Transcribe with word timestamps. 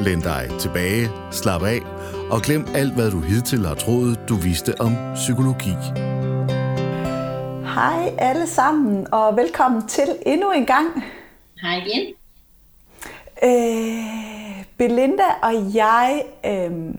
Læn 0.00 0.20
dig 0.20 0.50
tilbage, 0.60 1.10
slap 1.30 1.62
af 1.62 1.80
og 2.30 2.42
glem 2.42 2.66
alt, 2.74 2.94
hvad 2.94 3.10
du 3.10 3.20
hidtil 3.20 3.66
har 3.66 3.74
troet, 3.74 4.20
du 4.28 4.34
vidste 4.34 4.80
om 4.80 4.92
psykologi. 5.14 5.70
Hej 7.74 8.14
alle 8.18 8.46
sammen, 8.46 9.06
og 9.12 9.36
velkommen 9.36 9.88
til 9.88 10.08
endnu 10.26 10.52
en 10.52 10.66
gang. 10.66 11.04
Hej 11.62 11.82
igen. 11.86 12.14
Øh, 13.44 14.64
Belinda 14.78 15.24
og 15.42 15.74
jeg 15.74 16.24
øh, 16.46 16.94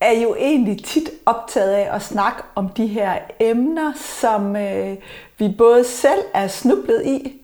er 0.00 0.20
jo 0.22 0.34
egentlig 0.34 0.84
tit 0.84 1.10
optaget 1.26 1.72
af 1.72 1.94
at 1.94 2.02
snakke 2.02 2.42
om 2.54 2.68
de 2.68 2.86
her 2.86 3.18
emner, 3.40 3.92
som 4.20 4.56
øh, 4.56 4.96
vi 5.38 5.54
både 5.58 5.84
selv 5.84 6.20
er 6.34 6.48
snublet 6.48 7.06
i, 7.06 7.40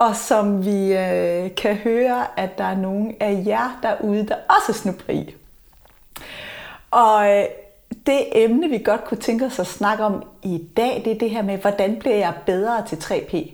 og 0.00 0.16
som 0.16 0.64
vi 0.64 0.92
øh, 0.92 1.54
kan 1.54 1.76
høre, 1.76 2.26
at 2.36 2.58
der 2.58 2.64
er 2.64 2.76
nogen 2.76 3.16
af 3.20 3.42
jer 3.46 3.78
derude, 3.82 4.26
der 4.26 4.36
også 4.48 4.80
snubler 4.80 5.14
i. 5.14 5.34
Og 6.90 7.30
øh, 7.30 7.44
det 8.06 8.26
emne, 8.32 8.68
vi 8.68 8.78
godt 8.78 9.04
kunne 9.04 9.20
tænke 9.20 9.44
os 9.44 9.58
at 9.58 9.66
snakke 9.66 10.04
om 10.04 10.22
i 10.42 10.62
dag, 10.76 11.02
det 11.04 11.12
er 11.12 11.18
det 11.18 11.30
her 11.30 11.42
med, 11.42 11.58
hvordan 11.58 11.96
bliver 11.96 12.16
jeg 12.16 12.34
bedre 12.46 12.86
til 12.86 12.96
3P? 12.96 13.50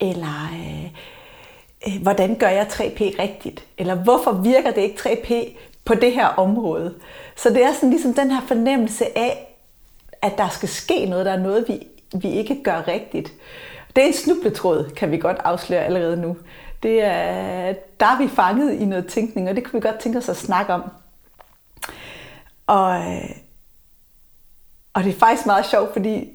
Eller 0.00 0.50
øh, 0.52 0.84
øh, 1.86 2.02
hvordan 2.02 2.34
gør 2.34 2.48
jeg 2.48 2.66
3P 2.66 3.00
rigtigt? 3.22 3.64
Eller 3.78 3.94
hvorfor 3.94 4.32
virker 4.32 4.70
det 4.70 4.80
ikke 4.82 5.00
3P 5.00 5.58
på 5.84 5.94
det 5.94 6.12
her 6.12 6.26
område? 6.26 6.94
Så 7.36 7.48
det 7.50 7.64
er 7.64 7.72
sådan 7.72 7.90
ligesom 7.90 8.14
den 8.14 8.30
her 8.30 8.40
fornemmelse 8.40 9.18
af, 9.18 9.56
at 10.22 10.38
der 10.38 10.48
skal 10.48 10.68
ske 10.68 11.06
noget, 11.06 11.26
der 11.26 11.32
er 11.32 11.42
noget, 11.42 11.64
vi, 11.68 11.86
vi 12.18 12.30
ikke 12.30 12.62
gør 12.62 12.88
rigtigt. 12.88 13.32
Det 13.96 14.04
er 14.04 14.08
en 14.08 14.14
snubletråd, 14.14 14.90
kan 14.96 15.10
vi 15.10 15.18
godt 15.18 15.36
afsløre 15.44 15.84
allerede 15.84 16.16
nu. 16.16 16.36
Det 16.82 17.04
er, 17.04 17.74
der 18.00 18.06
er 18.06 18.18
vi 18.18 18.28
fanget 18.28 18.72
i 18.72 18.84
noget 18.84 19.06
tænkning, 19.06 19.48
og 19.48 19.56
det 19.56 19.64
kan 19.64 19.72
vi 19.72 19.80
godt 19.80 19.98
tænke 19.98 20.18
os 20.18 20.28
at 20.28 20.36
snakke 20.36 20.74
om. 20.74 20.82
Og, 22.66 22.96
øh, 22.96 23.30
og 24.94 25.04
det 25.04 25.14
er 25.14 25.18
faktisk 25.18 25.46
meget 25.46 25.66
sjovt, 25.66 25.92
fordi 25.92 26.28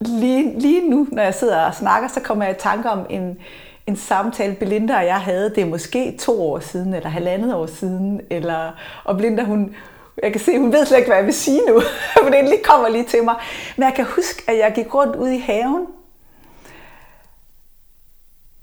lige, 0.00 0.60
lige 0.60 0.90
nu, 0.90 1.06
når 1.12 1.22
jeg 1.22 1.34
sidder 1.34 1.66
og 1.66 1.74
snakker, 1.74 2.08
så 2.08 2.20
kommer 2.20 2.44
jeg 2.44 2.54
i 2.56 2.58
tanke 2.58 2.90
om 2.90 3.06
en, 3.10 3.38
en 3.86 3.96
samtale, 3.96 4.54
Belinda 4.54 4.96
og 4.96 5.06
jeg 5.06 5.20
havde. 5.20 5.50
Det 5.50 5.58
er 5.58 5.66
måske 5.66 6.16
to 6.20 6.42
år 6.50 6.58
siden, 6.58 6.94
eller 6.94 7.08
halvandet 7.08 7.54
år 7.54 7.66
siden. 7.66 8.20
Eller, 8.30 8.70
og 9.04 9.16
Belinda, 9.16 9.44
hun, 9.44 9.74
jeg 10.22 10.32
kan 10.32 10.40
se, 10.40 10.58
hun 10.58 10.72
ved 10.72 10.86
slet 10.86 10.98
ikke, 10.98 11.08
hvad 11.08 11.16
jeg 11.16 11.26
vil 11.26 11.34
sige 11.34 11.60
nu, 11.68 11.80
for 12.22 12.30
det 12.30 12.44
lige 12.44 12.62
kommer 12.64 12.88
lige 12.88 13.04
til 13.04 13.24
mig. 13.24 13.34
Men 13.76 13.84
jeg 13.84 13.94
kan 13.94 14.04
huske, 14.04 14.42
at 14.46 14.58
jeg 14.58 14.72
gik 14.74 14.94
rundt 14.94 15.16
ude 15.16 15.36
i 15.36 15.38
haven, 15.38 15.86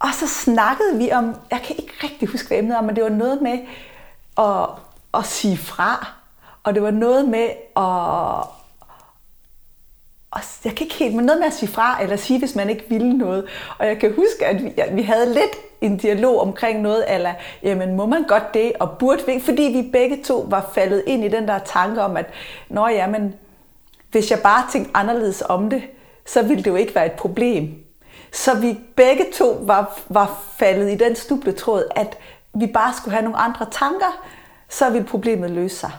og 0.05 0.13
så 0.13 0.27
snakkede 0.27 0.97
vi 0.97 1.11
om, 1.11 1.35
jeg 1.51 1.61
kan 1.61 1.75
ikke 1.79 1.93
rigtig 2.03 2.27
huske, 2.27 2.47
hvad 2.47 2.57
emnet 2.57 2.75
var, 2.75 2.81
men 2.81 2.95
det 2.95 3.03
var 3.03 3.09
noget 3.09 3.41
med 3.41 3.59
at, 4.37 4.69
at 5.13 5.25
sige 5.25 5.57
fra. 5.57 6.13
Og 6.63 6.75
det 6.75 6.83
var 6.83 6.91
noget 6.91 7.27
med 7.27 7.49
at, 7.77 8.47
og 10.31 10.41
jeg 10.65 10.75
kan 10.75 10.85
ikke 10.85 10.95
helt, 10.95 11.15
men 11.15 11.25
noget 11.25 11.39
med 11.39 11.47
at 11.47 11.53
sige 11.53 11.69
fra, 11.69 12.01
eller 12.01 12.15
sige, 12.15 12.39
hvis 12.39 12.55
man 12.55 12.69
ikke 12.69 12.85
ville 12.89 13.17
noget. 13.17 13.45
Og 13.79 13.87
jeg 13.87 13.99
kan 13.99 14.09
huske, 14.15 14.45
at 14.45 14.63
vi, 14.63 14.73
at 14.77 14.95
vi 14.95 15.01
havde 15.01 15.33
lidt 15.33 15.55
en 15.81 15.97
dialog 15.97 16.41
omkring 16.41 16.81
noget, 16.81 17.13
eller 17.13 17.33
jamen 17.63 17.95
må 17.95 18.05
man 18.05 18.23
godt 18.23 18.53
det, 18.53 18.71
og 18.79 18.97
burde 18.97 19.25
vi 19.25 19.39
fordi 19.39 19.61
vi 19.61 19.89
begge 19.91 20.23
to 20.23 20.45
var 20.49 20.71
faldet 20.73 21.03
ind 21.07 21.23
i 21.23 21.27
den 21.27 21.47
der 21.47 21.59
tanke 21.59 22.01
om, 22.01 22.17
at 22.17 22.25
nå 22.69 22.87
ja, 22.87 23.07
men 23.07 23.33
hvis 24.11 24.31
jeg 24.31 24.39
bare 24.43 24.63
tænkte 24.71 24.91
anderledes 24.93 25.43
om 25.49 25.69
det, 25.69 25.83
så 26.25 26.41
ville 26.41 26.63
det 26.63 26.69
jo 26.69 26.75
ikke 26.75 26.95
være 26.95 27.05
et 27.05 27.11
problem. 27.11 27.84
Så 28.35 28.55
vi 28.55 28.79
begge 28.95 29.25
to 29.33 29.57
var, 29.61 29.99
var 30.09 30.43
faldet 30.57 30.91
i 30.91 30.95
den 30.95 31.15
stubletråd, 31.15 31.83
at 31.95 32.17
vi 32.53 32.67
bare 32.67 32.93
skulle 32.93 33.13
have 33.13 33.23
nogle 33.23 33.37
andre 33.37 33.65
tanker, 33.71 34.25
så 34.69 34.89
ville 34.89 35.07
problemet 35.07 35.51
løse 35.51 35.75
sig. 35.75 35.91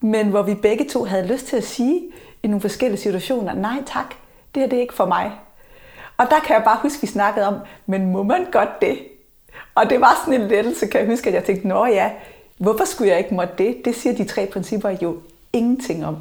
Men 0.00 0.28
hvor 0.28 0.42
vi 0.42 0.54
begge 0.54 0.88
to 0.88 1.04
havde 1.04 1.26
lyst 1.26 1.46
til 1.46 1.56
at 1.56 1.64
sige 1.64 2.02
i 2.42 2.46
nogle 2.46 2.60
forskellige 2.60 3.00
situationer, 3.00 3.54
nej 3.54 3.82
tak, 3.86 4.14
det 4.54 4.62
her 4.62 4.68
det 4.68 4.76
er 4.76 4.80
ikke 4.80 4.94
for 4.94 5.06
mig. 5.06 5.32
Og 6.16 6.26
der 6.30 6.40
kan 6.40 6.56
jeg 6.56 6.64
bare 6.64 6.78
huske, 6.82 6.98
at 6.98 7.02
vi 7.02 7.06
snakkede 7.06 7.46
om, 7.46 7.54
men 7.86 8.12
må 8.12 8.22
man 8.22 8.46
godt 8.52 8.80
det? 8.80 8.98
Og 9.74 9.90
det 9.90 10.00
var 10.00 10.22
sådan 10.24 10.40
en 10.40 10.48
lettelse, 10.48 10.86
kan 10.86 11.00
jeg 11.00 11.08
huske, 11.08 11.28
at 11.28 11.34
jeg 11.34 11.44
tænkte, 11.44 11.68
nå 11.68 11.86
ja, 11.86 12.10
hvorfor 12.58 12.84
skulle 12.84 13.10
jeg 13.10 13.18
ikke 13.18 13.34
måtte 13.34 13.54
det? 13.58 13.84
Det 13.84 13.94
siger 13.94 14.16
de 14.16 14.24
tre 14.24 14.46
principper 14.52 14.96
jo 15.02 15.16
ingenting 15.52 16.06
om. 16.06 16.16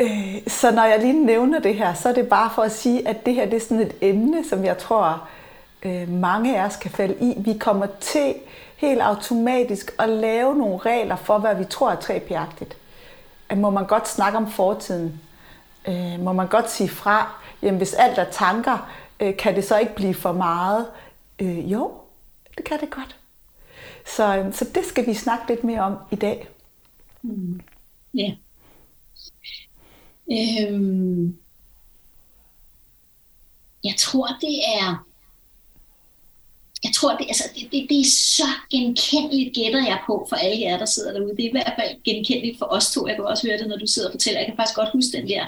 Øh, 0.00 0.36
så 0.46 0.70
når 0.70 0.84
jeg 0.84 0.98
lige 1.00 1.24
nævner 1.24 1.58
det 1.58 1.74
her, 1.74 1.94
så 1.94 2.08
er 2.08 2.12
det 2.12 2.28
bare 2.28 2.50
for 2.54 2.62
at 2.62 2.72
sige, 2.72 3.08
at 3.08 3.26
det 3.26 3.34
her 3.34 3.44
det 3.44 3.54
er 3.54 3.60
sådan 3.60 3.80
et 3.80 3.96
emne, 4.00 4.44
som 4.48 4.64
jeg 4.64 4.78
tror, 4.78 5.28
øh, 5.82 6.08
mange 6.08 6.58
af 6.58 6.66
os 6.66 6.76
kan 6.76 6.90
falde 6.90 7.14
i. 7.20 7.34
Vi 7.38 7.58
kommer 7.58 7.86
til 8.00 8.34
helt 8.76 9.00
automatisk 9.00 9.94
at 9.98 10.08
lave 10.08 10.54
nogle 10.54 10.78
regler 10.78 11.16
for, 11.16 11.38
hvad 11.38 11.54
vi 11.54 11.64
tror 11.64 11.90
er 11.90 11.96
3P-agtigt. 11.96 12.76
Må 13.56 13.70
man 13.70 13.86
godt 13.86 14.08
snakke 14.08 14.38
om 14.38 14.50
fortiden? 14.50 15.20
Øh, 15.88 16.20
må 16.20 16.32
man 16.32 16.48
godt 16.48 16.70
sige 16.70 16.88
fra? 16.88 17.32
Jamen 17.62 17.78
hvis 17.78 17.94
alt 17.94 18.18
er 18.18 18.24
tanker, 18.24 18.90
øh, 19.20 19.36
kan 19.36 19.56
det 19.56 19.64
så 19.64 19.78
ikke 19.78 19.94
blive 19.94 20.14
for 20.14 20.32
meget? 20.32 20.86
Øh, 21.38 21.72
jo, 21.72 21.92
det 22.56 22.64
kan 22.64 22.80
det 22.80 22.90
godt. 22.90 23.16
Så, 24.06 24.36
øh, 24.36 24.52
så 24.52 24.64
det 24.74 24.84
skal 24.84 25.06
vi 25.06 25.14
snakke 25.14 25.44
lidt 25.48 25.64
mere 25.64 25.80
om 25.80 25.96
i 26.10 26.16
dag. 26.16 26.48
Mm. 27.22 27.60
Ja. 28.14 28.22
Yeah. 28.22 28.32
Øhm, 30.30 31.38
jeg 33.84 33.94
tror, 33.98 34.26
det 34.40 34.56
er 34.80 35.06
jeg 36.84 36.92
tror, 36.94 37.16
det, 37.16 37.26
altså, 37.28 37.44
det, 37.54 37.62
det, 37.72 37.86
det 37.90 38.00
er 38.00 38.10
så 38.10 38.48
genkendeligt, 38.70 39.54
gætter 39.54 39.78
jeg 39.78 39.98
på 40.06 40.26
for 40.28 40.36
alle 40.36 40.60
jer, 40.60 40.78
der 40.78 40.84
sidder 40.84 41.12
derude. 41.12 41.36
Det 41.36 41.44
er 41.44 41.48
i 41.48 41.52
hvert 41.52 41.72
fald 41.78 42.02
genkendeligt 42.04 42.58
for 42.58 42.66
os 42.66 42.92
to. 42.92 43.06
Jeg 43.06 43.16
kan 43.16 43.24
også 43.24 43.46
høre 43.46 43.58
det, 43.58 43.68
når 43.68 43.76
du 43.76 43.86
sidder 43.86 44.08
og 44.08 44.12
fortæller. 44.12 44.40
Jeg 44.40 44.46
kan 44.46 44.56
faktisk 44.56 44.76
godt 44.76 44.92
huske 44.92 45.16
den 45.16 45.28
der 45.28 45.46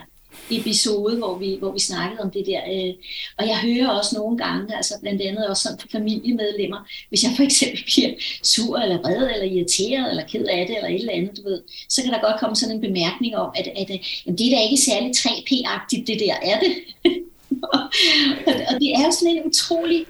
episode, 0.61 1.17
hvor 1.17 1.39
vi, 1.39 1.57
hvor 1.59 1.73
vi 1.73 1.79
snakkede 1.79 2.21
om 2.21 2.31
det 2.31 2.47
der. 2.47 2.61
Øh, 2.75 2.95
og 3.39 3.47
jeg 3.47 3.59
hører 3.59 3.89
også 3.89 4.17
nogle 4.17 4.39
gange, 4.39 4.77
altså 4.77 4.95
blandt 5.01 5.23
andet 5.23 5.49
også 5.49 5.63
sådan 5.63 5.79
for 5.79 5.89
familiemedlemmer, 5.93 6.81
hvis 7.09 7.25
jeg 7.25 7.33
for 7.37 7.43
eksempel 7.43 7.85
bliver 7.85 8.11
sur 8.43 8.79
eller 8.79 8.99
vred 8.99 9.23
eller 9.35 9.45
irriteret 9.45 10.11
eller 10.11 10.25
ked 10.27 10.45
af 10.45 10.67
det 10.67 10.77
eller 10.77 10.89
et 10.89 11.01
eller 11.01 11.13
andet, 11.13 11.37
du 11.37 11.43
ved, 11.43 11.63
så 11.89 12.03
kan 12.03 12.13
der 12.13 12.21
godt 12.21 12.41
komme 12.41 12.57
sådan 12.57 12.75
en 12.75 12.81
bemærkning 12.81 13.37
om, 13.37 13.51
at, 13.55 13.69
at, 13.77 13.91
øh, 13.91 13.99
at 14.27 14.39
det 14.39 14.47
er 14.47 14.57
da 14.57 14.63
ikke 14.63 14.83
særlig 14.83 15.11
3P-agtigt, 15.17 16.05
det 16.07 16.21
der 16.21 16.35
er 16.43 16.61
det. 16.61 16.73
og 18.69 18.75
det 18.81 18.89
er 18.95 19.05
jo 19.07 19.13
sådan 19.13 19.37
en 19.37 19.47
utrolig 19.47 20.07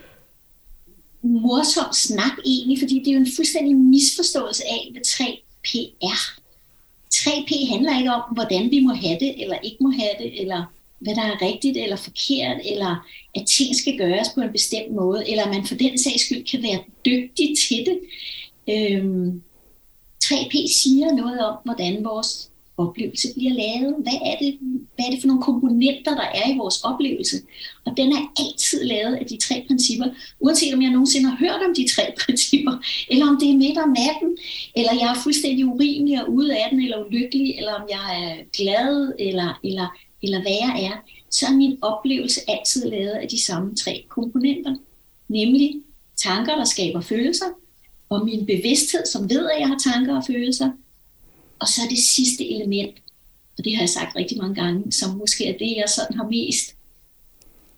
morsom 1.22 1.92
snak 1.92 2.32
egentlig, 2.44 2.78
fordi 2.78 2.98
det 2.98 3.08
er 3.08 3.12
jo 3.12 3.20
en 3.20 3.34
fuldstændig 3.36 3.76
misforståelse 3.76 4.64
af, 4.64 4.88
hvad 4.92 5.02
3P 5.06 5.78
er. 6.02 6.41
3P 7.22 7.68
handler 7.72 7.98
ikke 7.98 8.12
om, 8.12 8.34
hvordan 8.34 8.70
vi 8.70 8.80
må 8.80 8.92
have 8.94 9.18
det, 9.20 9.42
eller 9.42 9.58
ikke 9.58 9.76
må 9.80 9.90
have 9.90 10.14
det, 10.18 10.40
eller 10.40 10.64
hvad 10.98 11.14
der 11.14 11.22
er 11.22 11.42
rigtigt 11.42 11.76
eller 11.76 11.96
forkert, 11.96 12.60
eller 12.64 13.06
at 13.34 13.46
ting 13.46 13.76
skal 13.76 13.98
gøres 13.98 14.28
på 14.34 14.40
en 14.40 14.52
bestemt 14.52 14.92
måde, 14.94 15.30
eller 15.30 15.44
at 15.44 15.54
man 15.54 15.66
for 15.66 15.74
den 15.74 15.98
sags 15.98 16.24
skyld 16.24 16.44
kan 16.44 16.62
være 16.62 16.80
dygtig 17.06 17.56
til 17.68 17.86
det. 17.86 18.00
Øhm, 18.70 19.42
3P 20.24 20.54
siger 20.82 21.12
noget 21.16 21.46
om, 21.46 21.56
hvordan 21.64 22.04
vores 22.04 22.51
oplevelse 22.76 23.28
bliver 23.36 23.52
lavet. 23.52 23.94
Hvad 23.98 24.18
er, 24.30 24.36
det, 24.40 24.58
hvad 24.94 25.04
er 25.06 25.10
det 25.10 25.20
for 25.20 25.26
nogle 25.26 25.42
komponenter, 25.42 26.14
der 26.14 26.28
er 26.40 26.54
i 26.54 26.56
vores 26.56 26.80
oplevelse? 26.80 27.36
Og 27.84 27.96
den 27.96 28.12
er 28.12 28.32
altid 28.40 28.84
lavet 28.84 29.14
af 29.14 29.26
de 29.26 29.36
tre 29.36 29.64
principper, 29.68 30.06
uanset 30.40 30.74
om 30.74 30.82
jeg 30.82 30.90
nogensinde 30.90 31.28
har 31.30 31.36
hørt 31.36 31.60
om 31.68 31.74
de 31.74 31.86
tre 31.94 32.02
principper, 32.24 32.74
eller 33.10 33.26
om 33.26 33.38
det 33.40 33.50
er 33.50 33.56
midt 33.56 33.78
om 33.78 33.88
natten, 33.88 34.36
eller 34.76 34.92
jeg 34.92 35.08
er 35.14 35.22
fuldstændig 35.22 35.66
urimelig 35.66 36.22
og 36.22 36.32
ude 36.32 36.56
af 36.56 36.66
den, 36.70 36.80
eller 36.82 37.06
ulykkelig, 37.06 37.54
eller 37.58 37.72
om 37.72 37.86
jeg 37.90 38.06
er 38.24 38.34
glad, 38.56 39.12
eller, 39.18 39.60
eller, 39.64 39.86
eller 40.22 40.40
hvad 40.42 40.56
jeg 40.64 40.84
er, 40.84 40.96
så 41.30 41.46
er 41.46 41.52
min 41.52 41.78
oplevelse 41.82 42.40
altid 42.48 42.90
lavet 42.90 43.10
af 43.10 43.28
de 43.28 43.42
samme 43.42 43.74
tre 43.76 44.04
komponenter, 44.08 44.76
nemlig 45.28 45.82
tanker, 46.16 46.56
der 46.56 46.64
skaber 46.64 47.00
følelser, 47.00 47.46
og 48.08 48.24
min 48.24 48.46
bevidsthed, 48.46 49.06
som 49.06 49.30
ved, 49.30 49.50
at 49.50 49.60
jeg 49.60 49.68
har 49.68 49.78
tanker 49.78 50.16
og 50.16 50.22
følelser, 50.26 50.70
og 51.62 51.68
så 51.68 51.80
det 51.90 51.98
sidste 51.98 52.50
element, 52.50 52.96
og 53.58 53.64
det 53.64 53.74
har 53.74 53.82
jeg 53.82 53.88
sagt 53.88 54.16
rigtig 54.16 54.38
mange 54.38 54.54
gange, 54.54 54.92
som 54.92 55.16
måske 55.16 55.46
er 55.46 55.58
det, 55.58 55.76
jeg 55.76 55.88
sådan 55.88 56.16
har 56.16 56.28
mest, 56.28 56.76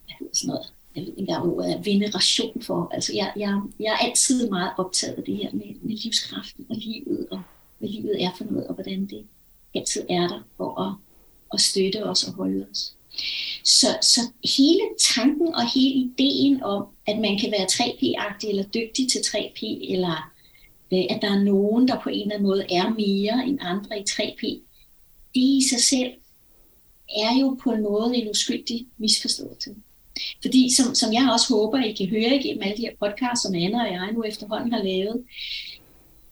hvad 0.05 0.15
hedder 0.19 0.35
sådan 0.35 0.49
noget, 0.49 0.67
jeg 0.97 1.03
ved 1.03 1.09
ikke 1.09 1.21
engang 1.21 1.45
ordet 1.45 1.73
er, 1.73 1.83
veneration 1.83 2.63
for. 2.63 2.91
Altså 2.95 3.13
jeg, 3.15 3.33
jeg, 3.37 3.61
jeg 3.81 3.93
er 3.93 3.97
altid 3.97 4.49
meget 4.49 4.71
optaget 4.79 5.15
af 5.15 5.23
det 5.23 5.37
her 5.37 5.51
med, 5.53 5.67
med 5.83 5.97
livskraften 5.97 6.67
og 6.71 6.77
livet, 6.77 7.27
og 7.31 7.43
hvad 7.79 7.89
livet 7.89 8.23
er 8.23 8.31
for 8.39 8.45
noget, 8.45 8.67
og 8.67 8.75
hvordan 8.75 9.07
det 9.07 9.27
altid 9.75 10.03
er 10.11 10.29
der 10.29 10.41
for 10.57 10.81
at, 10.81 10.95
at 11.53 11.61
støtte 11.61 12.05
os 12.05 12.25
og 12.25 12.33
holde 12.33 12.67
os. 12.71 12.97
Så, 13.65 13.87
så 14.03 14.21
hele 14.59 14.83
tanken 15.15 15.55
og 15.55 15.73
hele 15.75 15.95
ideen 15.95 16.63
om, 16.63 16.87
at 17.07 17.19
man 17.19 17.39
kan 17.39 17.51
være 17.51 17.67
3P-agtig 17.73 18.49
eller 18.49 18.65
dygtig 18.65 19.11
til 19.11 19.19
3P, 19.19 19.93
eller 19.93 20.34
at 20.93 21.23
der 21.23 21.31
er 21.31 21.43
nogen, 21.43 21.89
der 21.89 22.01
på 22.01 22.09
en 22.09 22.23
eller 22.23 22.35
anden 22.35 22.49
måde 22.49 22.67
er 22.71 22.89
mere 22.89 23.47
end 23.47 23.59
andre 23.61 23.99
i 23.99 24.03
3P, 24.11 24.43
det 25.35 25.41
i 25.41 25.67
sig 25.71 25.81
selv 25.81 26.13
er 27.09 27.39
jo 27.41 27.59
på 27.63 27.71
en 27.71 27.83
måde 27.83 28.17
en 28.17 28.31
uskyldig 28.31 28.87
misforståelse. 28.99 29.75
Fordi 30.43 30.75
som, 30.75 30.95
som 30.95 31.13
jeg 31.13 31.29
også 31.33 31.55
håber, 31.55 31.79
I 31.79 31.93
kan 31.93 32.09
høre 32.09 32.37
igennem 32.37 32.63
alle 32.63 32.77
de 32.77 32.83
her 32.83 32.97
podcasts, 33.01 33.43
som 33.43 33.55
Anna 33.55 33.87
og 33.87 33.93
jeg 33.93 34.13
nu 34.13 34.23
efterhånden 34.23 34.73
har 34.73 34.83
lavet, 34.83 35.25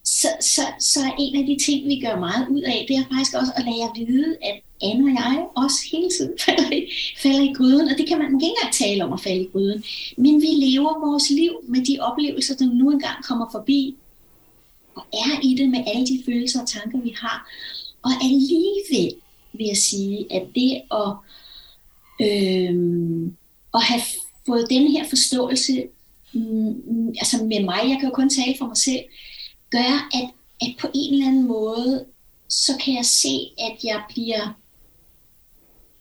så, 0.04 0.28
så, 0.40 0.62
så 0.78 1.00
er 1.00 1.16
en 1.18 1.36
af 1.36 1.46
de 1.46 1.64
ting, 1.64 1.88
vi 1.88 2.00
gør 2.00 2.18
meget 2.18 2.48
ud 2.48 2.60
af, 2.60 2.84
det 2.88 2.96
er 2.96 3.04
faktisk 3.12 3.34
også 3.34 3.52
at 3.56 3.64
lade 3.64 3.78
jer 3.78 4.06
vide, 4.06 4.36
at 4.42 4.60
Anne 4.82 5.04
og 5.04 5.10
jeg 5.10 5.46
også 5.56 5.76
hele 5.92 6.10
tiden 6.10 6.32
falder 6.46 6.70
i, 6.72 6.92
falder 7.22 7.40
i 7.50 7.52
gryden, 7.52 7.88
og 7.88 7.98
det 7.98 8.08
kan 8.08 8.18
man 8.18 8.26
ikke 8.26 8.46
engang 8.46 8.72
tale 8.72 9.04
om 9.04 9.12
at 9.12 9.20
falde 9.20 9.40
i 9.40 9.48
gryden. 9.52 9.84
Men 10.16 10.42
vi 10.42 10.46
lever 10.46 11.08
vores 11.08 11.30
liv 11.30 11.52
med 11.68 11.84
de 11.84 12.00
oplevelser, 12.00 12.56
der 12.56 12.64
nu 12.64 12.90
engang 12.90 13.24
kommer 13.24 13.46
forbi, 13.52 13.96
og 14.94 15.02
er 15.12 15.40
i 15.42 15.54
det 15.54 15.68
med 15.68 15.84
alle 15.86 16.06
de 16.06 16.22
følelser 16.26 16.60
og 16.60 16.68
tanker, 16.68 17.00
vi 17.00 17.14
har. 17.16 17.50
Og 18.02 18.10
alligevel 18.22 19.14
vil 19.52 19.66
jeg 19.66 19.76
sige, 19.76 20.32
at 20.32 20.42
det 20.54 20.82
at, 20.92 21.12
øh, 22.20 23.32
at 23.74 23.82
have 23.82 24.02
fået 24.46 24.70
den 24.70 24.90
her 24.90 25.08
forståelse 25.08 25.88
mm, 26.32 26.82
mm, 26.86 27.08
altså 27.08 27.44
med 27.44 27.64
mig, 27.64 27.80
jeg 27.88 27.96
kan 28.00 28.08
jo 28.08 28.14
kun 28.14 28.30
tale 28.30 28.54
for 28.58 28.66
mig 28.66 28.76
selv, 28.76 29.02
gør, 29.70 30.08
at, 30.14 30.30
at 30.62 30.74
på 30.80 30.88
en 30.94 31.14
eller 31.14 31.26
anden 31.26 31.48
måde, 31.48 32.04
så 32.48 32.72
kan 32.84 32.94
jeg 32.94 33.04
se, 33.04 33.52
at 33.58 33.84
jeg 33.84 34.02
bliver 34.08 34.54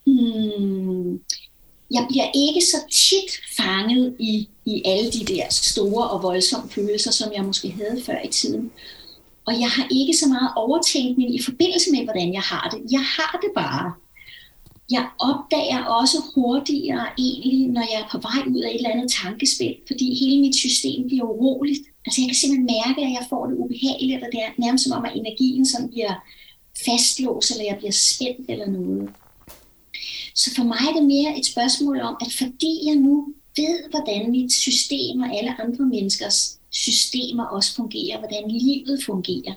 Mm, 0.05 0.90
jeg 1.93 2.05
bliver 2.09 2.27
ikke 2.35 2.61
så 2.61 2.77
tit 2.91 3.31
fanget 3.57 4.15
i, 4.19 4.47
i 4.65 4.81
alle 4.85 5.11
de 5.11 5.25
der 5.25 5.45
store 5.49 6.09
og 6.09 6.23
voldsomme 6.23 6.69
følelser, 6.69 7.11
som 7.11 7.33
jeg 7.35 7.43
måske 7.43 7.71
havde 7.71 8.01
før 8.05 8.19
i 8.25 8.27
tiden. 8.27 8.71
Og 9.45 9.53
jeg 9.59 9.69
har 9.69 9.88
ikke 9.91 10.13
så 10.13 10.27
meget 10.27 10.51
overtænkning 10.55 11.35
i 11.35 11.41
forbindelse 11.43 11.91
med, 11.91 12.03
hvordan 12.03 12.33
jeg 12.33 12.41
har 12.41 12.69
det. 12.73 12.91
Jeg 12.91 13.03
har 13.17 13.39
det 13.43 13.51
bare. 13.55 13.93
Jeg 14.91 15.05
opdager 15.19 15.83
også 15.83 16.17
hurtigere 16.35 17.05
egentlig, 17.17 17.67
når 17.67 17.81
jeg 17.91 17.99
er 18.01 18.09
på 18.11 18.17
vej 18.17 18.41
ud 18.47 18.61
af 18.61 18.69
et 18.69 18.75
eller 18.75 18.89
andet 18.89 19.11
tankespil, 19.11 19.75
fordi 19.87 20.05
hele 20.21 20.41
mit 20.41 20.55
system 20.55 21.07
bliver 21.07 21.23
uroligt. 21.23 21.79
Altså 22.05 22.21
jeg 22.21 22.27
kan 22.27 22.35
simpelthen 22.35 22.71
mærke, 22.77 23.01
at 23.01 23.11
jeg 23.17 23.25
får 23.29 23.45
det 23.45 23.55
ubehageligt, 23.57 24.23
og 24.23 24.29
det 24.31 24.39
er 24.44 24.49
nærmest 24.57 24.83
som 24.83 24.97
om, 24.97 25.05
at 25.05 25.15
energien 25.15 25.65
sådan 25.65 25.89
bliver 25.89 26.13
fastlåst, 26.85 27.51
eller 27.51 27.65
jeg 27.65 27.77
bliver 27.77 27.91
spændt 27.91 28.49
eller 28.49 28.65
noget. 28.65 29.09
Så 30.36 30.56
for 30.56 30.63
mig 30.63 30.78
er 30.89 30.94
det 31.00 31.06
mere 31.06 31.39
et 31.39 31.45
spørgsmål 31.45 32.00
om, 32.00 32.16
at 32.22 32.31
fordi 32.38 32.80
jeg 32.86 32.95
nu 32.95 33.33
ved, 33.57 33.89
hvordan 33.89 34.31
mit 34.31 34.54
system 34.54 35.19
og 35.19 35.38
alle 35.38 35.62
andre 35.62 35.86
menneskers 35.86 36.60
systemer 36.69 37.45
også 37.45 37.75
fungerer, 37.75 38.19
hvordan 38.19 38.51
livet 38.51 39.04
fungerer, 39.06 39.54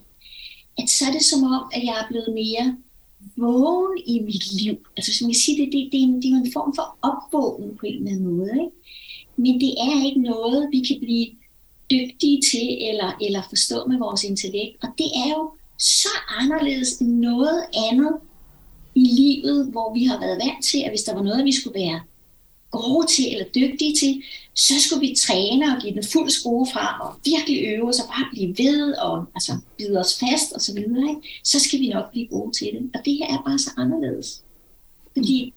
at 0.79 0.91
så 0.91 1.05
er 1.09 1.13
det 1.13 1.25
som 1.25 1.43
om, 1.43 1.71
at 1.73 1.85
jeg 1.85 1.95
er 2.03 2.07
blevet 2.09 2.35
mere 2.35 2.77
vågen 3.37 3.99
i 4.07 4.21
mit 4.21 4.53
liv. 4.53 4.77
Altså 4.97 5.15
som 5.15 5.29
jeg 5.29 5.37
siger, 5.37 5.65
det, 5.65 5.73
det, 5.73 5.89
det, 5.93 6.01
er, 6.01 6.05
en, 6.05 6.23
det 6.23 6.31
er 6.31 6.37
en 6.37 6.53
form 6.53 6.75
for 6.75 6.99
opvågning 7.03 7.79
på 7.79 7.87
en 7.87 7.95
eller 7.95 8.11
anden 8.11 8.37
måde. 8.37 8.51
Ikke? 8.51 8.77
Men 9.37 9.61
det 9.61 9.75
er 9.79 10.07
ikke 10.07 10.21
noget, 10.21 10.69
vi 10.73 10.81
kan 10.89 10.99
blive 11.01 11.27
dygtige 11.91 12.43
til 12.51 12.89
eller, 12.89 13.17
eller 13.21 13.43
forstå 13.49 13.87
med 13.87 13.99
vores 13.99 14.25
intellekt. 14.25 14.77
Og 14.83 14.89
det 14.99 15.07
er 15.07 15.29
jo 15.29 15.53
så 15.79 16.09
anderledes 16.41 16.99
end 17.01 17.19
noget 17.19 17.63
andet, 17.91 18.13
i 18.95 19.05
livet, 19.05 19.67
hvor 19.71 19.95
vi 19.95 20.05
har 20.05 20.21
været 20.21 20.41
vant 20.45 20.65
til, 20.65 20.79
at 20.79 20.91
hvis 20.91 21.03
der 21.03 21.15
var 21.15 21.23
noget, 21.23 21.45
vi 21.45 21.53
skulle 21.53 21.81
være 21.81 22.01
gode 22.71 23.07
til 23.07 23.33
eller 23.33 23.47
dygtige 23.55 23.95
til, 23.97 24.23
så 24.55 24.75
skulle 24.81 25.01
vi 25.01 25.17
træne 25.19 25.77
og 25.77 25.83
give 25.83 25.95
den 25.95 26.05
fuld 26.13 26.31
skrue 26.31 26.67
fra 26.73 27.09
og 27.09 27.21
virkelig 27.25 27.65
øve 27.67 27.89
os 27.89 28.01
og 28.01 28.07
bare 28.07 28.27
blive 28.31 28.55
ved 28.59 28.93
og 28.93 29.27
altså, 29.35 29.53
bide 29.79 30.01
os 30.01 30.19
fast 30.19 30.53
og 30.53 30.61
så 30.61 30.75
videre. 30.75 31.09
Ikke? 31.09 31.41
Så 31.45 31.61
skal 31.61 31.81
vi 31.81 31.89
nok 31.89 32.11
blive 32.11 32.27
gode 32.27 32.53
til 32.53 32.67
det. 32.73 32.91
Og 32.95 33.01
det 33.05 33.15
her 33.15 33.27
er 33.27 33.43
bare 33.47 33.59
så 33.59 33.71
anderledes. 33.77 34.43
Fordi 35.13 35.55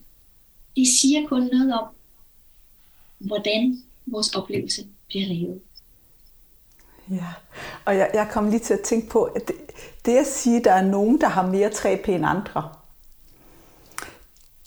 det 0.76 0.88
siger 0.88 1.28
kun 1.28 1.50
noget 1.54 1.74
om, 1.74 1.88
hvordan 3.20 3.84
vores 4.06 4.36
oplevelse 4.36 4.88
bliver 5.08 5.28
lavet. 5.28 5.60
Ja, 7.12 7.28
og 7.86 7.98
jeg, 7.98 8.12
jeg 8.14 8.28
kom 8.32 8.50
lige 8.50 8.60
til 8.60 8.74
at 8.74 8.82
tænke 8.82 9.10
på, 9.10 9.24
at 9.24 9.48
det, 9.48 9.56
det 10.06 10.18
at 10.18 10.28
sige, 10.28 10.58
at 10.58 10.64
der 10.64 10.72
er 10.72 10.86
nogen, 10.86 11.22
der 11.22 11.28
har 11.28 11.48
mere 11.48 11.70
træ 11.70 11.98
end 12.08 12.26
andre, 12.26 12.70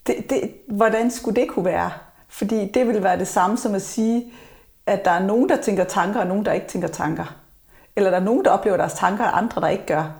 det, 0.07 0.29
det, 0.29 0.51
hvordan 0.67 1.11
skulle 1.11 1.41
det 1.41 1.49
kunne 1.49 1.65
være? 1.65 1.91
Fordi 2.27 2.71
det 2.73 2.87
vil 2.87 3.03
være 3.03 3.19
det 3.19 3.27
samme 3.27 3.57
som 3.57 3.75
at 3.75 3.81
sige, 3.81 4.33
at 4.85 5.05
der 5.05 5.11
er 5.11 5.25
nogen, 5.25 5.49
der 5.49 5.61
tænker 5.61 5.83
tanker, 5.83 6.19
og 6.19 6.27
nogen, 6.27 6.45
der 6.45 6.53
ikke 6.53 6.67
tænker 6.67 6.87
tanker. 6.87 7.35
Eller 7.95 8.09
der 8.09 8.17
er 8.17 8.23
nogen, 8.23 8.45
der 8.45 8.51
oplever 8.51 8.77
deres 8.77 8.93
tanker, 8.93 9.25
og 9.25 9.37
andre, 9.37 9.61
der 9.61 9.67
ikke 9.67 9.85
gør. 9.85 10.11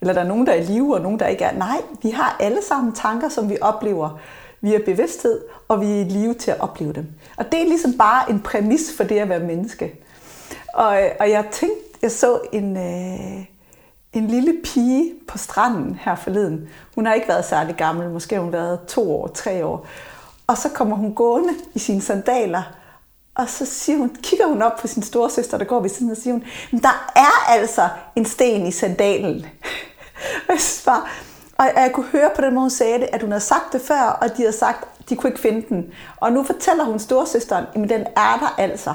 Eller 0.00 0.14
der 0.14 0.20
er 0.20 0.26
nogen, 0.26 0.46
der 0.46 0.52
er 0.52 0.56
i 0.56 0.64
live, 0.64 0.94
og 0.94 1.00
nogen, 1.00 1.18
der 1.18 1.26
ikke 1.26 1.44
er. 1.44 1.52
Nej, 1.52 1.76
vi 2.02 2.10
har 2.10 2.36
alle 2.40 2.62
sammen 2.62 2.92
tanker, 2.92 3.28
som 3.28 3.50
vi 3.50 3.58
oplever 3.60 4.18
via 4.60 4.78
bevidsthed, 4.86 5.40
og 5.68 5.80
vi 5.80 5.86
er 5.86 6.00
i 6.00 6.04
live 6.04 6.34
til 6.34 6.50
at 6.50 6.60
opleve 6.60 6.92
dem. 6.92 7.06
Og 7.36 7.52
det 7.52 7.60
er 7.62 7.64
ligesom 7.64 7.92
bare 7.98 8.30
en 8.30 8.40
præmis 8.40 8.96
for 8.96 9.04
det 9.04 9.18
at 9.18 9.28
være 9.28 9.40
menneske. 9.40 9.94
Og, 10.74 10.98
og 11.20 11.30
jeg 11.30 11.44
tænkte, 11.52 11.98
jeg 12.02 12.10
så 12.10 12.40
en, 12.52 12.76
øh, 12.76 13.44
en 14.18 14.26
lille 14.26 14.54
pige 14.64 15.12
på 15.28 15.38
stranden 15.38 15.98
her 16.02 16.14
forleden. 16.14 16.68
Hun 16.94 17.06
har 17.06 17.14
ikke 17.14 17.28
været 17.28 17.44
særlig 17.44 17.76
gammel, 17.76 18.10
måske 18.10 18.34
har 18.34 18.42
hun 18.42 18.52
været 18.52 18.80
to 18.88 19.16
år, 19.16 19.26
tre 19.26 19.64
år. 19.64 19.86
Og 20.46 20.58
så 20.58 20.68
kommer 20.68 20.96
hun 20.96 21.14
gående 21.14 21.54
i 21.74 21.78
sine 21.78 22.02
sandaler, 22.02 22.62
og 23.34 23.48
så 23.48 23.66
siger 23.66 23.98
hun, 23.98 24.16
kigger 24.22 24.46
hun 24.46 24.62
op 24.62 24.76
på 24.80 24.86
sin 24.86 25.02
store 25.02 25.30
søster, 25.30 25.58
der 25.58 25.64
går 25.64 25.80
ved 25.80 25.90
siden, 25.90 26.10
og 26.10 26.16
siger 26.16 26.34
hun, 26.34 26.44
men 26.72 26.82
der 26.82 27.12
er 27.16 27.50
altså 27.52 27.88
en 28.16 28.24
sten 28.24 28.66
i 28.66 28.70
sandalen. 28.70 29.46
og 30.48 30.54
jeg 30.54 30.60
bare, 30.86 31.02
og 31.58 31.64
jeg 31.76 31.90
kunne 31.94 32.06
høre 32.06 32.30
på 32.36 32.42
den 32.42 32.54
måde, 32.54 32.62
hun 32.62 32.70
sagde 32.70 32.98
det, 32.98 33.08
at 33.12 33.22
hun 33.22 33.30
havde 33.30 33.44
sagt 33.44 33.72
det 33.72 33.80
før, 33.80 34.02
og 34.02 34.28
de 34.36 34.42
havde 34.42 34.52
sagt, 34.52 35.08
de 35.08 35.16
kunne 35.16 35.30
ikke 35.30 35.40
finde 35.40 35.68
den. 35.68 35.86
Og 36.16 36.32
nu 36.32 36.44
fortæller 36.44 36.84
hun 36.84 36.98
storsøsteren, 36.98 37.64
at 37.74 37.90
den 37.90 38.06
er 38.16 38.38
der 38.38 38.54
altså. 38.58 38.94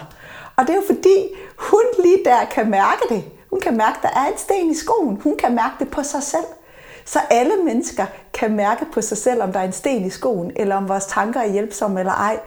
Og 0.55 0.67
det 0.67 0.69
er 0.69 0.75
jo 0.75 0.83
fordi, 0.87 1.27
hun 1.57 1.83
lige 2.03 2.17
der 2.25 2.45
kan 2.45 2.69
mærke 2.69 3.01
det. 3.09 3.23
Hun 3.51 3.59
kan 3.59 3.77
mærke, 3.77 3.97
at 3.97 4.03
der 4.03 4.19
er 4.19 4.25
en 4.31 4.37
sten 4.37 4.71
i 4.71 4.75
skoen. 4.75 5.21
Hun 5.23 5.37
kan 5.37 5.55
mærke 5.55 5.75
det 5.79 5.89
på 5.89 6.03
sig 6.03 6.23
selv. 6.23 6.45
Så 7.05 7.19
alle 7.29 7.53
mennesker 7.65 8.05
kan 8.33 8.55
mærke 8.55 8.85
på 8.93 9.01
sig 9.01 9.17
selv, 9.17 9.41
om 9.41 9.53
der 9.53 9.59
er 9.59 9.63
en 9.63 9.71
sten 9.71 10.05
i 10.05 10.09
skoen, 10.09 10.51
eller 10.55 10.75
om 10.75 10.89
vores 10.89 11.05
tanker 11.05 11.39
er 11.39 11.51
hjælpsomme 11.51 11.99
eller 11.99 12.13
ej, 12.13 12.39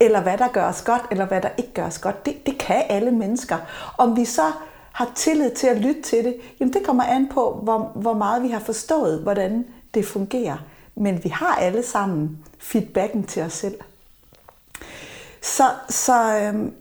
eller 0.00 0.22
hvad 0.22 0.38
der 0.38 0.48
gør 0.48 0.64
os 0.64 0.82
godt, 0.82 1.02
eller 1.10 1.26
hvad 1.26 1.40
der 1.40 1.48
ikke 1.58 1.72
gør 1.72 1.86
os 1.86 1.98
godt. 1.98 2.26
Det, 2.26 2.46
det 2.46 2.58
kan 2.58 2.82
alle 2.88 3.10
mennesker. 3.10 3.56
Om 3.98 4.16
vi 4.16 4.24
så 4.24 4.52
har 4.92 5.10
tillid 5.14 5.50
til 5.50 5.66
at 5.66 5.78
lytte 5.78 6.02
til 6.02 6.24
det, 6.24 6.36
jamen 6.60 6.72
det 6.72 6.86
kommer 6.86 7.04
an 7.04 7.28
på, 7.28 7.60
hvor, 7.62 7.92
hvor 7.94 8.14
meget 8.14 8.42
vi 8.42 8.48
har 8.48 8.60
forstået, 8.60 9.18
hvordan 9.18 9.66
det 9.94 10.06
fungerer. 10.06 10.56
Men 10.94 11.24
vi 11.24 11.28
har 11.28 11.54
alle 11.54 11.82
sammen 11.82 12.38
feedbacken 12.58 13.24
til 13.24 13.42
os 13.42 13.52
selv. 13.52 13.78
Så, 15.42 15.64
så 15.88 16.38
øhm, 16.38 16.74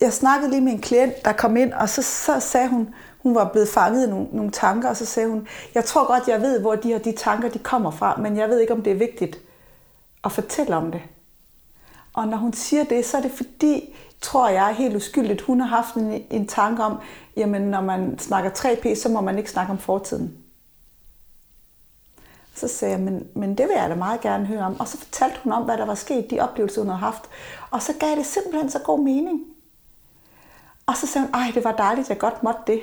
jeg 0.00 0.12
snakkede 0.12 0.50
lige 0.50 0.60
med 0.60 0.72
en 0.72 0.80
klient, 0.80 1.24
der 1.24 1.32
kom 1.32 1.56
ind, 1.56 1.72
og 1.72 1.88
så, 1.88 2.02
så 2.02 2.40
sagde 2.40 2.68
hun, 2.68 2.94
hun 3.18 3.34
var 3.34 3.48
blevet 3.52 3.68
fanget 3.68 4.06
i 4.06 4.10
nogle, 4.10 4.26
nogle 4.32 4.50
tanker, 4.50 4.88
og 4.88 4.96
så 4.96 5.06
sagde 5.06 5.28
hun, 5.28 5.48
jeg 5.74 5.84
tror 5.84 6.06
godt, 6.06 6.28
jeg 6.28 6.40
ved, 6.40 6.60
hvor 6.60 6.74
de 6.74 6.88
her 6.88 6.98
de 6.98 7.12
tanker 7.12 7.48
de 7.48 7.58
kommer 7.58 7.90
fra, 7.90 8.16
men 8.16 8.36
jeg 8.36 8.48
ved 8.48 8.60
ikke, 8.60 8.72
om 8.72 8.82
det 8.82 8.90
er 8.90 8.96
vigtigt 8.96 9.38
at 10.24 10.32
fortælle 10.32 10.76
om 10.76 10.92
det. 10.92 11.00
Og 12.14 12.28
når 12.28 12.36
hun 12.36 12.52
siger 12.52 12.84
det, 12.84 13.06
så 13.06 13.16
er 13.16 13.20
det 13.20 13.30
fordi, 13.30 13.96
tror 14.20 14.48
jeg 14.48 14.74
helt 14.74 14.96
uskyldigt, 14.96 15.40
hun 15.40 15.60
har 15.60 15.68
haft 15.68 15.94
en, 15.94 16.22
en 16.30 16.46
tanke 16.46 16.82
om, 16.82 16.98
jamen 17.36 17.62
når 17.62 17.80
man 17.80 18.18
snakker 18.18 18.50
3P, 18.50 18.94
så 18.94 19.08
må 19.08 19.20
man 19.20 19.38
ikke 19.38 19.50
snakke 19.50 19.72
om 19.72 19.78
fortiden. 19.78 20.38
Så 22.54 22.68
sagde 22.68 22.94
jeg, 22.94 23.02
men, 23.02 23.26
men 23.34 23.58
det 23.58 23.68
vil 23.68 23.74
jeg 23.76 23.90
da 23.90 23.94
meget 23.94 24.20
gerne 24.20 24.46
høre 24.46 24.64
om. 24.64 24.80
Og 24.80 24.88
så 24.88 24.98
fortalte 24.98 25.38
hun 25.42 25.52
om, 25.52 25.62
hvad 25.62 25.76
der 25.76 25.86
var 25.86 25.94
sket, 25.94 26.30
de 26.30 26.40
oplevelser, 26.40 26.80
hun 26.80 26.88
havde 26.88 27.00
haft. 27.00 27.22
Og 27.70 27.82
så 27.82 27.92
gav 28.00 28.16
det 28.16 28.26
simpelthen 28.26 28.70
så 28.70 28.78
god 28.78 29.00
mening. 29.00 29.40
Og 30.88 30.96
så 30.96 31.06
sagde 31.06 31.26
hun, 31.26 31.34
ej, 31.34 31.50
det 31.54 31.64
var 31.64 31.72
dejligt, 31.72 32.08
jeg 32.08 32.18
godt 32.18 32.42
måtte 32.42 32.60
det. 32.66 32.80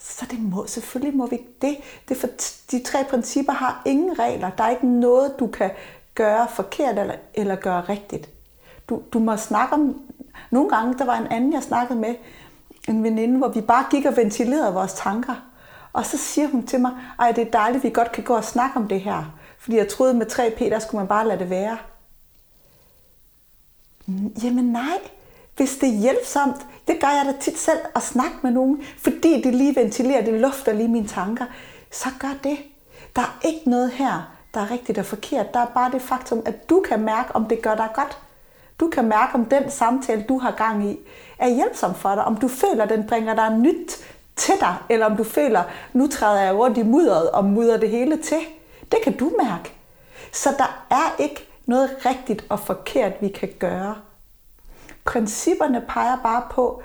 Så 0.00 0.26
det 0.30 0.40
må, 0.40 0.66
selvfølgelig 0.66 1.16
må 1.16 1.26
vi 1.26 1.40
det. 1.62 1.76
det 2.08 2.16
for, 2.16 2.26
de 2.70 2.82
tre 2.82 3.04
principper 3.10 3.52
har 3.52 3.82
ingen 3.86 4.18
regler. 4.18 4.50
Der 4.50 4.64
er 4.64 4.70
ikke 4.70 4.86
noget, 4.86 5.34
du 5.38 5.46
kan 5.46 5.70
gøre 6.14 6.48
forkert 6.48 6.98
eller, 6.98 7.14
eller 7.34 7.56
gøre 7.56 7.80
rigtigt. 7.80 8.30
Du, 8.88 9.02
du 9.12 9.18
må 9.18 9.36
snakke 9.36 9.74
om... 9.74 10.00
Nogle 10.50 10.70
gange, 10.70 10.98
der 10.98 11.04
var 11.04 11.16
en 11.16 11.26
anden, 11.26 11.52
jeg 11.52 11.62
snakkede 11.62 11.98
med, 11.98 12.14
en 12.88 13.02
veninde, 13.02 13.38
hvor 13.38 13.48
vi 13.48 13.60
bare 13.60 13.86
gik 13.90 14.04
og 14.06 14.16
ventilerede 14.16 14.74
vores 14.74 14.92
tanker. 14.94 15.34
Og 15.92 16.06
så 16.06 16.18
siger 16.18 16.48
hun 16.48 16.66
til 16.66 16.80
mig, 16.80 16.92
ej, 17.18 17.32
det 17.32 17.46
er 17.46 17.50
dejligt, 17.50 17.84
vi 17.84 17.90
godt 17.90 18.12
kan 18.12 18.24
gå 18.24 18.36
og 18.36 18.44
snakke 18.44 18.76
om 18.76 18.88
det 18.88 19.00
her. 19.00 19.24
Fordi 19.58 19.76
jeg 19.76 19.88
troede 19.88 20.14
med 20.14 20.26
3P, 20.32 20.70
der 20.70 20.78
skulle 20.78 20.98
man 20.98 21.08
bare 21.08 21.28
lade 21.28 21.38
det 21.38 21.50
være. 21.50 21.78
Jamen 24.42 24.64
nej, 24.64 24.98
hvis 25.62 25.76
det 25.76 25.88
er 25.88 25.98
hjælpsomt, 25.98 26.66
det 26.88 27.00
gør 27.00 27.08
jeg 27.08 27.24
da 27.26 27.32
tit 27.40 27.58
selv 27.58 27.78
at 27.94 28.02
snakke 28.02 28.36
med 28.42 28.50
nogen, 28.50 28.82
fordi 28.98 29.42
det 29.42 29.54
lige 29.54 29.76
ventilerer, 29.76 30.24
det 30.24 30.40
lufter 30.40 30.72
lige 30.72 30.88
mine 30.88 31.08
tanker, 31.08 31.44
så 31.90 32.08
gør 32.18 32.34
det. 32.44 32.58
Der 33.16 33.22
er 33.22 33.46
ikke 33.46 33.70
noget 33.70 33.90
her, 33.90 34.32
der 34.54 34.60
er 34.60 34.70
rigtigt 34.70 34.98
og 34.98 35.06
forkert. 35.06 35.54
Der 35.54 35.60
er 35.60 35.66
bare 35.66 35.90
det 35.90 36.02
faktum, 36.02 36.42
at 36.44 36.70
du 36.70 36.84
kan 36.88 37.00
mærke, 37.00 37.36
om 37.36 37.46
det 37.46 37.62
gør 37.62 37.74
dig 37.74 37.88
godt. 37.94 38.18
Du 38.80 38.88
kan 38.88 39.08
mærke, 39.08 39.34
om 39.34 39.44
den 39.44 39.70
samtale, 39.70 40.24
du 40.28 40.38
har 40.38 40.50
gang 40.50 40.90
i, 40.90 40.98
er 41.38 41.48
hjælpsom 41.48 41.94
for 41.94 42.14
dig. 42.14 42.24
Om 42.24 42.36
du 42.36 42.48
føler, 42.48 42.86
den 42.86 43.06
bringer 43.06 43.34
dig 43.34 43.58
nyt 43.58 44.04
til 44.36 44.54
dig, 44.60 44.76
eller 44.88 45.06
om 45.06 45.16
du 45.16 45.24
føler, 45.24 45.62
nu 45.92 46.06
træder 46.06 46.40
jeg 46.40 46.54
rundt 46.54 46.78
i 46.78 46.82
mudderet 46.82 47.30
og 47.30 47.44
mudder 47.44 47.76
det 47.76 47.90
hele 47.90 48.16
til. 48.16 48.40
Det 48.92 48.98
kan 49.04 49.16
du 49.16 49.32
mærke. 49.42 49.72
Så 50.32 50.54
der 50.58 50.84
er 50.90 51.22
ikke 51.22 51.48
noget 51.66 51.90
rigtigt 52.06 52.44
og 52.48 52.60
forkert, 52.60 53.12
vi 53.20 53.28
kan 53.28 53.48
gøre. 53.58 53.94
Principperne 55.04 55.82
peger 55.88 56.16
bare 56.22 56.42
på 56.50 56.82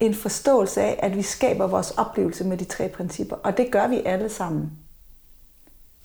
en 0.00 0.14
forståelse 0.14 0.80
af, 0.82 1.00
at 1.02 1.16
vi 1.16 1.22
skaber 1.22 1.66
vores 1.66 1.90
oplevelse 1.90 2.44
med 2.44 2.56
de 2.56 2.64
tre 2.64 2.88
principper, 2.88 3.36
og 3.36 3.56
det 3.56 3.70
gør 3.70 3.86
vi 3.86 4.02
alle 4.04 4.28
sammen. 4.28 4.72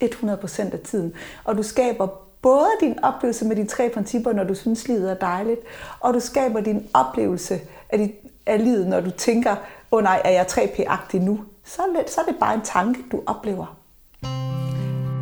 100% 0.03 0.73
af 0.73 0.79
tiden. 0.79 1.13
Og 1.43 1.57
du 1.57 1.63
skaber 1.63 2.07
både 2.41 2.69
din 2.81 3.03
oplevelse 3.03 3.45
med 3.45 3.55
de 3.55 3.65
tre 3.65 3.89
principper, 3.93 4.33
når 4.33 4.43
du 4.43 4.55
synes, 4.55 4.87
livet 4.87 5.11
er 5.11 5.15
dejligt, 5.15 5.59
og 5.99 6.13
du 6.13 6.19
skaber 6.19 6.59
din 6.59 6.87
oplevelse 6.93 7.61
af, 7.89 7.97
dit, 7.97 8.11
af 8.45 8.63
livet, 8.63 8.87
når 8.87 9.01
du 9.01 9.09
tænker, 9.09 9.51
åh 9.51 9.57
oh 9.97 10.03
nej, 10.03 10.21
er 10.25 10.29
jeg 10.29 10.45
3P-agtig 10.45 11.19
nu? 11.19 11.39
Så 11.65 11.81
er, 11.81 12.01
det, 12.01 12.09
så 12.09 12.21
er 12.21 12.25
det 12.25 12.35
bare 12.39 12.53
en 12.53 12.61
tanke, 12.61 13.03
du 13.11 13.23
oplever. 13.25 13.77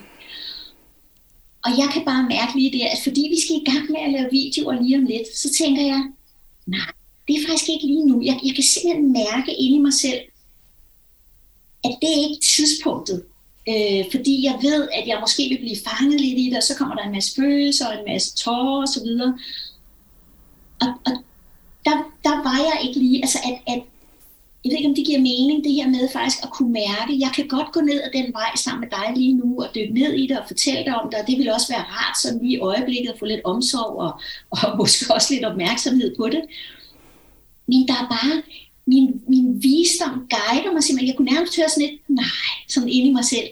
Og 1.66 1.72
jeg 1.78 1.90
kan 1.94 2.06
bare 2.06 2.24
mærke 2.36 2.54
lige 2.60 2.72
det, 2.72 2.82
at 2.82 3.00
fordi 3.04 3.24
vi 3.34 3.40
skal 3.42 3.56
i 3.56 3.70
gang 3.72 3.92
med 3.92 4.02
at 4.06 4.12
lave 4.12 4.32
videoer 4.32 4.82
lige 4.82 4.98
om 4.98 5.06
lidt, 5.06 5.38
så 5.38 5.54
tænker 5.54 5.82
jeg, 5.82 6.02
nej, 6.66 6.92
det 7.28 7.36
er 7.36 7.48
faktisk 7.48 7.70
ikke 7.70 7.88
lige 7.88 8.08
nu. 8.08 8.22
Jeg, 8.22 8.40
jeg 8.46 8.56
kan 8.56 8.64
simpelthen 8.64 9.14
mærke 9.14 9.52
inde 9.64 9.78
i 9.78 9.86
mig 9.88 9.94
selv, 9.94 10.22
at 11.84 11.94
det 12.02 12.10
er 12.10 12.30
ikke 12.30 12.42
tidspunktet. 12.42 13.24
Øh, 13.70 14.04
fordi 14.12 14.46
jeg 14.46 14.60
ved, 14.62 14.90
at 14.94 15.08
jeg 15.08 15.18
måske 15.20 15.50
vil 15.50 15.58
blive 15.58 15.84
fanget 15.88 16.22
lidt 16.22 16.40
i 16.40 16.50
det, 16.50 16.58
og 16.58 16.64
så 16.64 16.76
kommer 16.76 16.96
der 16.96 17.04
en 17.04 17.12
masse 17.12 17.36
følelser 17.36 17.88
og 17.88 17.94
en 18.00 18.06
masse 18.08 18.36
tårer 18.36 18.84
osv. 18.84 19.10
Og, 20.82 20.94
og, 21.06 21.24
der, 21.86 21.96
der 22.24 22.36
var 22.48 22.58
jeg 22.70 22.88
ikke 22.88 23.00
lige, 23.00 23.22
altså 23.22 23.40
at, 23.46 23.74
at 23.74 23.82
jeg 24.64 24.70
ved 24.70 24.78
ikke, 24.78 24.90
om 24.90 24.96
det 24.96 25.06
giver 25.06 25.20
mening, 25.20 25.64
det 25.64 25.74
her 25.74 25.88
med 25.90 26.10
faktisk 26.14 26.44
at 26.44 26.52
kunne 26.52 26.74
mærke, 26.74 27.20
jeg 27.20 27.32
kan 27.36 27.48
godt 27.48 27.72
gå 27.72 27.82
ned 27.82 28.02
ad 28.02 28.12
den 28.14 28.34
vej 28.34 28.52
sammen 28.56 28.82
med 28.82 28.90
dig 28.98 29.08
lige 29.18 29.34
nu, 29.34 29.62
og 29.64 29.68
dykke 29.76 29.94
ned 29.94 30.14
i 30.14 30.28
det 30.28 30.40
og 30.40 30.48
fortælle 30.48 30.86
dig 30.86 30.96
om 31.02 31.10
det, 31.10 31.20
og 31.20 31.28
det 31.28 31.38
vil 31.38 31.54
også 31.54 31.74
være 31.74 31.86
rart 31.96 32.18
sådan 32.22 32.40
lige 32.40 32.54
i 32.54 32.60
øjeblikket 32.60 33.10
at 33.12 33.20
få 33.20 33.26
lidt 33.26 33.42
omsorg 33.44 33.96
og, 34.06 34.12
og 34.50 34.78
måske 34.80 35.14
også 35.14 35.34
lidt 35.34 35.46
opmærksomhed 35.46 36.16
på 36.16 36.26
det. 36.30 36.42
Men 37.68 37.88
der 37.88 37.94
er 37.94 38.08
bare, 38.18 38.42
min, 38.86 39.22
min 39.28 39.64
visdom 39.64 40.16
guider 40.36 40.72
mig 40.74 40.84
simpelthen. 40.84 41.08
Jeg 41.08 41.18
kunne 41.18 41.32
nærmest 41.34 41.56
høre 41.58 41.70
sådan 41.70 41.88
lidt, 41.88 42.10
nej, 42.10 42.50
sådan 42.68 42.90
inde 42.90 43.10
i 43.10 43.18
mig 43.20 43.26
selv. 43.26 43.50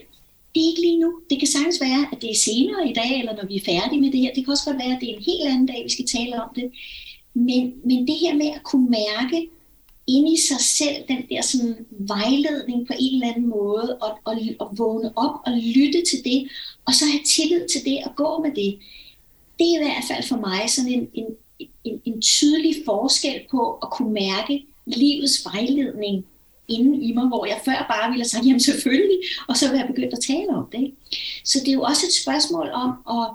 Det 0.54 0.60
er 0.62 0.70
ikke 0.72 0.82
lige 0.82 1.00
nu. 1.00 1.10
Det 1.30 1.40
kan 1.40 1.48
sagtens 1.48 1.82
være, 1.82 2.02
at 2.12 2.22
det 2.22 2.30
er 2.32 2.44
senere 2.48 2.90
i 2.92 2.94
dag, 2.94 3.20
eller 3.20 3.36
når 3.36 3.46
vi 3.52 3.56
er 3.56 3.68
færdige 3.72 4.02
med 4.02 4.12
det 4.12 4.20
her. 4.20 4.34
Det 4.34 4.44
kan 4.44 4.52
også 4.52 4.68
godt 4.70 4.82
være, 4.84 4.94
at 4.96 5.02
det 5.02 5.10
er 5.10 5.16
en 5.16 5.28
helt 5.32 5.46
anden 5.52 5.66
dag, 5.72 5.82
vi 5.88 5.92
skal 5.96 6.08
tale 6.16 6.44
om 6.44 6.50
det. 6.56 6.68
Men, 7.34 7.74
men 7.84 8.08
det 8.08 8.16
her 8.16 8.34
med 8.34 8.48
at 8.48 8.64
kunne 8.64 8.90
mærke 8.90 9.50
inde 10.08 10.34
i 10.34 10.38
sig 10.38 10.60
selv, 10.60 10.96
den 11.08 11.24
der 11.30 11.42
sådan 11.42 11.86
vejledning 11.90 12.88
på 12.88 12.94
en 13.00 13.14
eller 13.14 13.28
anden 13.28 13.50
måde, 13.50 13.98
og, 14.02 14.20
og, 14.24 14.38
og 14.60 14.78
vågne 14.78 15.18
op 15.18 15.36
og 15.46 15.52
lytte 15.52 16.04
til 16.10 16.24
det, 16.24 16.52
og 16.86 16.94
så 16.94 17.06
have 17.06 17.24
tillid 17.26 17.68
til 17.68 17.82
det 17.86 18.00
og 18.06 18.16
gå 18.16 18.42
med 18.44 18.52
det. 18.56 18.80
Det 19.60 19.68
er 19.68 19.80
i 19.80 19.84
hvert 19.84 20.04
fald 20.08 20.24
for 20.24 20.38
mig 20.38 20.70
sådan 20.70 20.92
en, 20.92 21.10
en, 21.14 21.26
en, 21.84 22.02
en 22.06 22.22
tydelig 22.22 22.76
forskel 22.86 23.42
på 23.52 23.74
at 23.74 23.92
kunne 23.92 24.14
mærke 24.14 24.66
livets 24.86 25.46
vejledning 25.46 26.26
inden 26.68 27.02
i 27.02 27.14
mig, 27.14 27.28
hvor 27.28 27.46
jeg 27.46 27.62
før 27.66 27.86
bare 27.90 28.10
ville 28.10 28.24
have 28.24 28.30
sagt, 28.30 28.46
jamen 28.46 28.60
selvfølgelig, 28.60 29.20
og 29.48 29.58
så 29.58 29.72
være 29.72 29.88
begyndt 29.88 30.14
at 30.14 30.24
tale 30.28 30.50
om 30.50 30.66
det. 30.72 30.94
Så 31.46 31.60
det 31.60 31.68
er 31.68 31.74
jo 31.74 31.82
også 31.82 32.06
et 32.06 32.22
spørgsmål 32.24 32.70
om 32.74 32.90
at, 33.18 33.26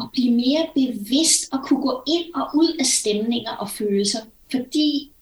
at 0.00 0.06
blive 0.12 0.32
mere 0.32 0.66
bevidst 0.74 1.52
og 1.52 1.58
kunne 1.64 1.82
gå 1.82 2.02
ind 2.06 2.34
og 2.34 2.48
ud 2.54 2.76
af 2.80 2.86
stemninger 2.86 3.50
og 3.50 3.70
følelser, 3.70 4.20
fordi 4.50 5.12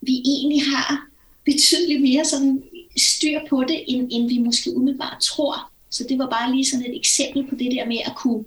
vi 0.00 0.22
egentlig 0.24 0.62
har 0.62 1.08
betydeligt 1.44 2.02
mere 2.02 2.24
sådan 2.24 2.62
styr 2.96 3.40
på 3.50 3.64
det, 3.68 3.84
end, 3.86 4.08
end 4.12 4.28
vi 4.28 4.38
måske 4.38 4.76
umiddelbart 4.76 5.22
tror. 5.22 5.70
Så 5.90 6.04
det 6.08 6.18
var 6.18 6.30
bare 6.30 6.52
lige 6.52 6.66
sådan 6.66 6.86
et 6.86 6.96
eksempel 6.96 7.46
på 7.48 7.54
det 7.54 7.72
der 7.72 7.86
med 7.86 7.98
at 8.04 8.12
kunne 8.16 8.44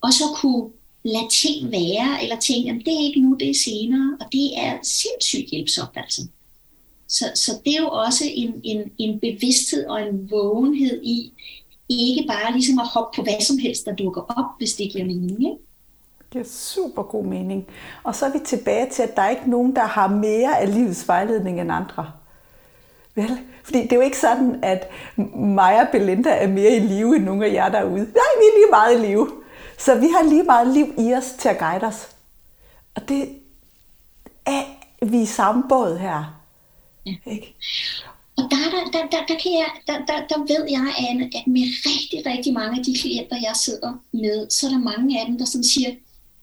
også 0.00 0.24
at 0.24 0.36
kunne 0.36 0.70
lade 1.04 1.28
ting 1.30 1.72
være, 1.72 2.22
eller 2.22 2.36
tænke, 2.40 2.70
at 2.70 2.76
det 2.84 2.94
er 2.94 3.06
ikke 3.06 3.20
nu, 3.20 3.36
det 3.40 3.50
er 3.50 3.54
senere, 3.54 4.16
og 4.20 4.26
det 4.32 4.58
er 4.58 4.78
sindssygt 4.82 5.50
hjælpsomt 5.50 5.96
altså. 5.96 6.22
Så, 7.08 7.24
så 7.34 7.52
det 7.64 7.76
er 7.76 7.80
jo 7.80 7.88
også 7.88 8.24
en, 8.34 8.60
en, 8.64 8.92
en 8.98 9.20
bevidsthed 9.20 9.86
og 9.86 10.08
en 10.08 10.30
vågenhed 10.30 11.02
i, 11.04 11.32
ikke 11.88 12.24
bare 12.28 12.52
ligesom 12.52 12.78
at 12.78 12.86
hoppe 12.86 13.16
på 13.16 13.22
hvad 13.22 13.40
som 13.40 13.58
helst, 13.58 13.86
der 13.86 13.94
dukker 13.94 14.22
op, 14.36 14.44
hvis 14.58 14.72
det 14.72 14.92
giver 14.92 15.04
mening. 15.04 15.30
Ikke? 15.30 15.56
Det 16.18 16.30
giver 16.30 16.44
super 16.44 17.02
god 17.02 17.24
mening. 17.24 17.66
Og 18.02 18.14
så 18.14 18.26
er 18.26 18.32
vi 18.32 18.38
tilbage 18.44 18.90
til, 18.90 19.02
at 19.02 19.16
der 19.16 19.22
er 19.22 19.30
ikke 19.30 19.50
nogen, 19.50 19.76
der 19.76 19.84
har 19.84 20.08
mere 20.08 20.58
af 20.60 20.74
livets 20.74 21.08
vejledning 21.08 21.60
end 21.60 21.72
andre. 21.72 22.12
Vel? 23.14 23.38
Fordi 23.64 23.82
det 23.82 23.92
er 23.92 23.96
jo 23.96 24.02
ikke 24.02 24.18
sådan, 24.18 24.58
at 24.62 24.90
mig 25.36 25.80
og 25.80 25.86
Belinda 25.92 26.30
er 26.30 26.48
mere 26.48 26.76
i 26.76 26.80
live 26.80 27.16
end 27.16 27.24
nogen 27.24 27.42
af 27.42 27.52
jer 27.52 27.68
derude. 27.68 27.94
Nej, 27.94 28.32
vi 28.38 28.44
er 28.44 28.56
lige 28.56 28.70
meget 28.70 28.98
i 28.98 29.06
live. 29.06 29.30
Så 29.78 29.94
vi 29.94 30.06
har 30.06 30.28
lige 30.28 30.42
meget 30.42 30.66
liv 30.66 30.94
i 30.98 31.14
os 31.14 31.32
til 31.38 31.48
at 31.48 31.58
guide 31.58 31.86
os. 31.86 32.08
Og 32.94 33.08
det 33.08 33.28
er 34.46 34.62
vi 35.06 35.22
i 35.22 35.26
samme 35.26 35.64
båd 35.68 35.98
her. 35.98 36.40
Ja. 37.06 37.14
Ikke? 37.26 37.56
Og 38.36 38.44
der, 38.50 38.64
der, 38.74 38.90
der, 38.92 39.06
der, 39.12 39.26
der, 39.28 39.38
kan 39.42 39.52
jeg, 39.60 39.70
der, 39.86 39.98
der, 40.08 40.26
der 40.26 40.38
ved 40.38 40.64
jeg, 40.70 40.94
Anne, 41.08 41.24
at 41.24 41.46
med 41.46 41.66
rigtig, 41.88 42.26
rigtig 42.32 42.52
mange 42.52 42.78
af 42.78 42.84
de 42.84 42.94
klienter, 42.94 43.36
jeg 43.36 43.56
sidder 43.56 43.92
med, 44.12 44.50
så 44.50 44.66
er 44.66 44.70
der 44.70 44.78
mange 44.78 45.20
af 45.20 45.26
dem, 45.26 45.38
der 45.38 45.44
sådan 45.44 45.64
siger, 45.64 45.90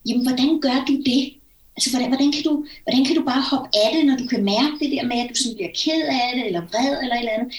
jamen 0.08 0.26
hvordan 0.28 0.60
gør 0.62 0.86
du 0.88 0.94
det? 1.06 1.34
Altså, 1.82 1.98
hvordan, 1.98 2.12
hvordan, 2.14 2.32
kan 2.36 2.44
du, 2.50 2.54
hvordan 2.84 3.04
kan 3.08 3.16
du 3.20 3.24
bare 3.32 3.44
hoppe 3.52 3.70
af 3.84 3.90
det, 3.94 4.02
når 4.10 4.18
du 4.22 4.26
kan 4.34 4.42
mærke 4.54 4.76
det 4.82 4.90
der 4.96 5.04
med, 5.12 5.18
at 5.24 5.30
du 5.32 5.36
sådan 5.42 5.58
bliver 5.60 5.74
ked 5.84 6.02
af 6.22 6.30
det, 6.36 6.44
eller 6.50 6.62
vred, 6.72 6.92
eller 7.04 7.16
et 7.16 7.24
eller 7.24 7.36
andet? 7.38 7.50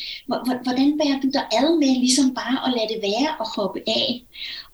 Hvordan 0.66 0.88
bærer 1.00 1.18
du 1.24 1.28
dig 1.36 1.44
ad 1.58 1.68
med 1.82 1.92
ligesom 2.04 2.26
bare 2.40 2.56
at 2.66 2.70
lade 2.76 2.88
det 2.92 3.00
være 3.08 3.30
og 3.42 3.46
hoppe 3.56 3.80
af? 4.00 4.08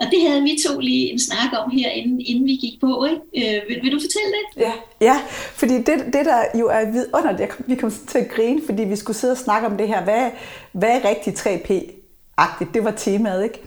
Og 0.01 0.05
det 0.13 0.21
havde 0.27 0.43
vi 0.49 0.53
to 0.67 0.73
lige 0.89 1.05
en 1.13 1.21
snak 1.29 1.51
om 1.61 1.67
her, 1.79 1.89
inden, 1.99 2.21
inden 2.31 2.45
vi 2.51 2.57
gik 2.65 2.77
på. 2.85 2.91
Ikke? 3.11 3.23
Øh, 3.41 3.59
vil, 3.69 3.77
vil 3.83 3.93
du 3.95 4.01
fortælle 4.07 4.31
det? 4.37 4.45
Ja, 4.67 4.73
ja 5.09 5.17
fordi 5.61 5.77
det, 5.89 5.97
det 6.15 6.23
der 6.31 6.41
jo 6.61 6.67
er 6.79 6.85
vidunderligt, 6.97 7.53
vi 7.71 7.75
kom 7.75 7.91
til 8.11 8.19
at 8.19 8.31
grine, 8.35 8.61
fordi 8.67 8.83
vi 8.93 8.97
skulle 8.97 9.17
sidde 9.17 9.35
og 9.39 9.43
snakke 9.47 9.67
om 9.71 9.77
det 9.77 9.89
her. 9.89 10.01
Hvad, 10.05 10.31
hvad 10.73 10.91
er 10.97 11.09
rigtig 11.11 11.33
3P-agtigt? 11.43 12.73
Det 12.75 12.85
var 12.85 12.95
temaet, 13.07 13.45
ikke? 13.45 13.59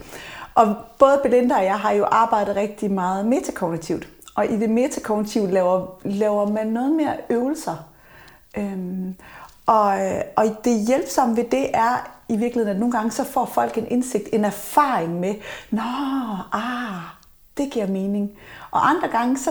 Og 0.54 0.76
både 0.98 1.20
Belinda 1.22 1.54
og 1.54 1.64
jeg 1.64 1.78
har 1.78 1.92
jo 1.92 2.04
arbejdet 2.04 2.56
rigtig 2.56 2.90
meget 2.90 3.26
metakognitivt. 3.26 4.08
Og 4.34 4.46
i 4.46 4.56
det 4.56 4.70
metakognitive 4.70 5.50
laver, 5.50 5.86
laver 6.04 6.48
man 6.48 6.66
noget 6.66 6.92
mere 6.92 7.16
øvelser. 7.30 7.76
Øhm, 8.56 9.14
og, 9.66 10.06
øh, 10.06 10.20
og 10.36 10.44
det 10.64 10.86
hjælpsomme 10.86 11.36
ved 11.36 11.44
det 11.44 11.70
er 11.74 12.10
i 12.28 12.36
virkeligheden, 12.36 12.76
at 12.76 12.80
nogle 12.80 12.92
gange 12.92 13.10
så 13.10 13.24
får 13.24 13.44
folk 13.44 13.78
en 13.78 13.86
indsigt, 13.90 14.28
en 14.32 14.44
erfaring 14.44 15.20
med, 15.20 15.34
nå, 15.70 15.82
ah, 16.52 17.02
det 17.56 17.70
giver 17.70 17.86
mening. 17.86 18.30
Og 18.70 18.90
andre 18.90 19.08
gange 19.08 19.38
så, 19.38 19.50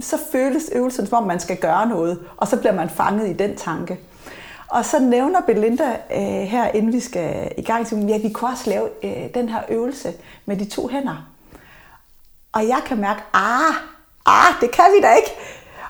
så 0.00 0.18
føles 0.32 0.70
øvelsen, 0.72 1.06
som 1.06 1.18
om 1.18 1.28
man 1.28 1.40
skal 1.40 1.56
gøre 1.56 1.88
noget, 1.88 2.18
og 2.36 2.48
så 2.48 2.56
bliver 2.56 2.74
man 2.74 2.88
fanget 2.88 3.28
i 3.28 3.32
den 3.32 3.56
tanke. 3.56 3.98
Og 4.68 4.84
så 4.84 4.98
nævner 4.98 5.40
Belinda 5.40 5.96
øh, 6.14 6.22
her, 6.22 6.68
inden 6.68 6.92
vi 6.92 7.00
skal 7.00 7.52
i 7.58 7.62
gang, 7.62 7.80
at 7.80 8.08
ja, 8.08 8.18
vi 8.18 8.28
kunne 8.28 8.50
også 8.50 8.70
lave 8.70 8.88
øh, 9.02 9.34
den 9.34 9.48
her 9.48 9.60
øvelse 9.68 10.12
med 10.46 10.56
de 10.56 10.64
to 10.64 10.88
hænder. 10.88 11.28
Og 12.52 12.68
jeg 12.68 12.80
kan 12.86 13.00
mærke, 13.00 13.20
ah, 13.34 13.74
ah, 14.28 14.54
det 14.60 14.70
kan 14.70 14.84
vi 14.96 15.00
da 15.00 15.14
ikke. 15.14 15.30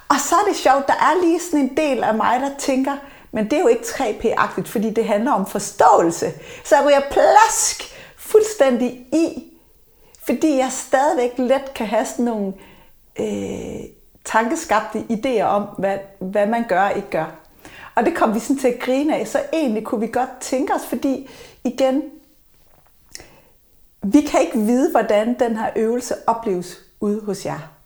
Og 0.09 0.17
så 0.21 0.35
er 0.35 0.49
det 0.49 0.57
sjovt, 0.57 0.87
der 0.87 0.93
er 0.95 1.25
lige 1.25 1.41
sådan 1.41 1.61
en 1.61 1.77
del 1.77 2.05
af 2.05 2.15
mig, 2.15 2.41
der 2.41 2.51
tænker, 2.59 2.97
men 3.33 3.45
det 3.45 3.53
er 3.53 3.61
jo 3.61 3.67
ikke 3.67 3.83
3P-agtigt, 3.83 4.67
fordi 4.67 4.91
det 4.91 5.05
handler 5.05 5.33
om 5.33 5.47
forståelse. 5.47 6.33
Så 6.65 6.77
jeg 6.77 6.87
ryger 6.87 7.01
plask 7.11 7.97
fuldstændig 8.17 8.91
i, 9.13 9.53
fordi 10.27 10.57
jeg 10.57 10.73
stadigvæk 10.73 11.33
let 11.37 11.75
kan 11.75 11.87
have 11.87 12.07
sådan 12.07 12.25
nogle 12.25 12.53
øh, 13.21 13.81
tankeskabte 14.25 15.05
idéer 15.11 15.43
om, 15.43 15.63
hvad, 15.79 15.99
hvad 16.21 16.47
man 16.47 16.65
gør 16.69 16.83
og 16.83 16.97
ikke 16.97 17.11
gør. 17.11 17.27
Og 17.95 18.05
det 18.05 18.17
kom 18.17 18.35
vi 18.35 18.39
sådan 18.39 18.59
til 18.59 18.69
at 18.69 18.81
grine 18.81 19.17
af, 19.17 19.29
så 19.29 19.43
egentlig 19.53 19.85
kunne 19.85 20.01
vi 20.01 20.07
godt 20.13 20.31
tænke 20.41 20.75
os, 20.75 20.87
fordi 20.87 21.31
igen, 21.65 22.03
vi 24.03 24.21
kan 24.21 24.41
ikke 24.41 24.59
vide, 24.59 24.91
hvordan 24.91 25.39
den 25.39 25.57
her 25.57 25.71
øvelse 25.77 26.15
opleves 26.27 26.79
ude 27.01 27.25
hos 27.25 27.47
jer. 27.47 27.78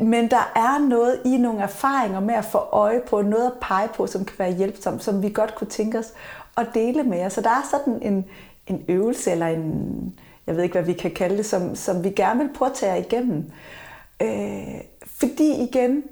Men 0.00 0.30
der 0.30 0.52
er 0.56 0.88
noget 0.88 1.20
i 1.24 1.36
nogle 1.36 1.60
erfaringer 1.60 2.20
med 2.20 2.34
at 2.34 2.44
få 2.44 2.58
øje 2.58 3.00
på, 3.08 3.22
noget 3.22 3.46
at 3.46 3.52
pege 3.60 3.88
på, 3.88 4.06
som 4.06 4.24
kan 4.24 4.38
være 4.38 4.52
hjælpsomt, 4.52 5.04
som 5.04 5.22
vi 5.22 5.28
godt 5.28 5.54
kunne 5.54 5.70
tænke 5.70 5.98
os 5.98 6.12
at 6.56 6.66
dele 6.74 7.02
med 7.02 7.18
jer. 7.18 7.28
Så 7.28 7.40
der 7.40 7.50
er 7.50 7.62
sådan 7.70 8.02
en, 8.02 8.24
en 8.66 8.84
øvelse, 8.88 9.30
eller 9.30 9.46
en, 9.46 10.14
jeg 10.46 10.56
ved 10.56 10.62
ikke, 10.62 10.72
hvad 10.72 10.82
vi 10.82 10.92
kan 10.92 11.10
kalde 11.10 11.36
det, 11.36 11.46
som, 11.46 11.74
som 11.76 12.04
vi 12.04 12.10
gerne 12.10 12.40
vil 12.44 12.52
prøve 12.54 12.70
at 12.70 12.76
tage 12.76 13.00
igennem. 13.00 13.50
Øh, 14.22 14.80
fordi 15.06 15.62
igen, 15.62 16.02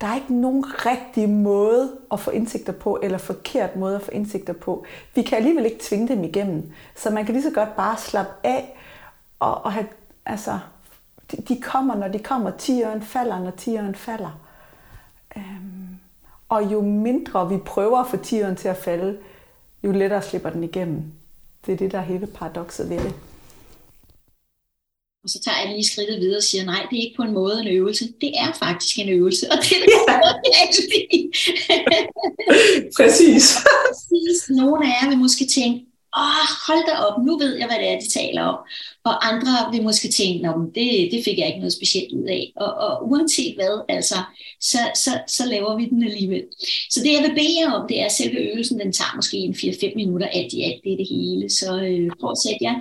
der 0.00 0.06
er 0.06 0.14
ikke 0.14 0.34
nogen 0.34 0.64
rigtig 0.86 1.28
måde 1.28 1.92
at 2.12 2.20
få 2.20 2.30
indsigter 2.30 2.72
på, 2.72 2.98
eller 3.02 3.18
forkert 3.18 3.76
måde 3.76 3.96
at 3.96 4.02
få 4.02 4.10
indsigter 4.10 4.52
på. 4.52 4.84
Vi 5.14 5.22
kan 5.22 5.38
alligevel 5.38 5.64
ikke 5.64 5.78
tvinge 5.80 6.08
dem 6.08 6.24
igennem. 6.24 6.72
Så 6.94 7.10
man 7.10 7.24
kan 7.24 7.34
lige 7.34 7.44
så 7.44 7.50
godt 7.50 7.76
bare 7.76 7.96
slappe 7.96 8.32
af 8.44 8.76
og, 9.38 9.64
og 9.64 9.72
have, 9.72 9.86
altså, 10.26 10.58
de, 11.32 11.36
de 11.48 11.60
kommer, 11.60 11.96
når 11.96 12.08
de 12.08 12.18
kommer. 12.18 12.50
Tiøren 12.58 13.02
falder, 13.02 13.38
når 13.38 13.50
tiøren 13.50 13.94
falder. 13.94 14.40
Øhm, 15.36 15.88
og 16.48 16.72
jo 16.72 16.80
mindre 16.80 17.48
vi 17.48 17.56
prøver 17.66 17.98
at 17.98 18.10
få 18.10 18.16
tiøren 18.16 18.56
til 18.56 18.68
at 18.68 18.76
falde, 18.76 19.18
jo 19.84 19.92
lettere 19.92 20.22
slipper 20.22 20.50
den 20.50 20.64
igennem. 20.64 21.02
Det 21.66 21.72
er 21.72 21.76
det, 21.76 21.92
der 21.92 21.98
er 21.98 22.02
hele 22.02 22.26
paradokset 22.26 22.90
ved 22.90 22.98
det. 22.98 23.14
Og 25.24 25.30
så 25.30 25.40
tager 25.44 25.58
jeg 25.62 25.68
lige 25.68 25.84
skridtet 25.84 26.20
videre 26.20 26.38
og 26.38 26.42
siger, 26.42 26.64
nej, 26.64 26.86
det 26.90 26.98
er 26.98 27.02
ikke 27.02 27.16
på 27.16 27.22
en 27.22 27.32
måde 27.32 27.60
en 27.60 27.68
øvelse. 27.68 28.12
Det 28.20 28.38
er 28.38 28.52
faktisk 28.52 28.98
en 28.98 29.08
øvelse, 29.08 29.52
og 29.52 29.58
det 29.64 29.72
er 29.72 29.84
det, 29.84 29.92
Præcis. 32.96 33.56
Præcis. 33.88 34.50
Nogle 34.50 34.86
af 34.86 34.90
jer 34.90 35.08
vil 35.08 35.18
måske 35.18 35.46
tænke, 35.46 35.86
åh, 36.22 36.48
hold 36.66 36.86
da 36.88 36.94
op, 37.06 37.16
nu 37.26 37.38
ved 37.38 37.56
jeg, 37.58 37.66
hvad 37.66 37.78
det 37.78 37.88
er, 37.88 38.00
de 38.00 38.10
taler 38.10 38.42
om. 38.42 38.58
Og 39.04 39.28
andre 39.30 39.52
vil 39.72 39.82
måske 39.82 40.08
tænke, 40.08 40.48
om 40.48 40.72
det, 40.74 41.08
det 41.12 41.24
fik 41.24 41.38
jeg 41.38 41.46
ikke 41.46 41.58
noget 41.58 41.72
specielt 41.72 42.12
ud 42.12 42.26
af. 42.28 42.52
Og, 42.56 42.74
og 42.74 43.10
uanset 43.10 43.54
hvad, 43.54 43.84
altså, 43.88 44.18
så, 44.60 44.78
så, 44.94 45.10
så 45.26 45.46
laver 45.46 45.76
vi 45.76 45.84
den 45.86 46.02
alligevel. 46.04 46.44
Så 46.90 47.00
det, 47.04 47.12
jeg 47.12 47.22
vil 47.22 47.34
bede 47.34 47.60
jer 47.60 47.72
om, 47.72 47.88
det 47.88 48.00
er, 48.00 48.04
at 48.04 48.12
selve 48.12 48.38
øvelsen, 48.38 48.80
den 48.80 48.92
tager 48.92 49.16
måske 49.16 49.36
en 49.36 49.54
4-5 49.54 49.94
minutter, 49.96 50.26
alt 50.26 50.52
i 50.52 50.62
alt, 50.62 50.80
det 50.84 50.92
er 50.92 50.96
det 50.96 51.08
hele. 51.08 51.50
Så 51.50 51.68
øh, 51.82 52.10
prøv 52.20 52.30
at 52.30 52.42
sætte 52.44 52.64
jer 52.64 52.76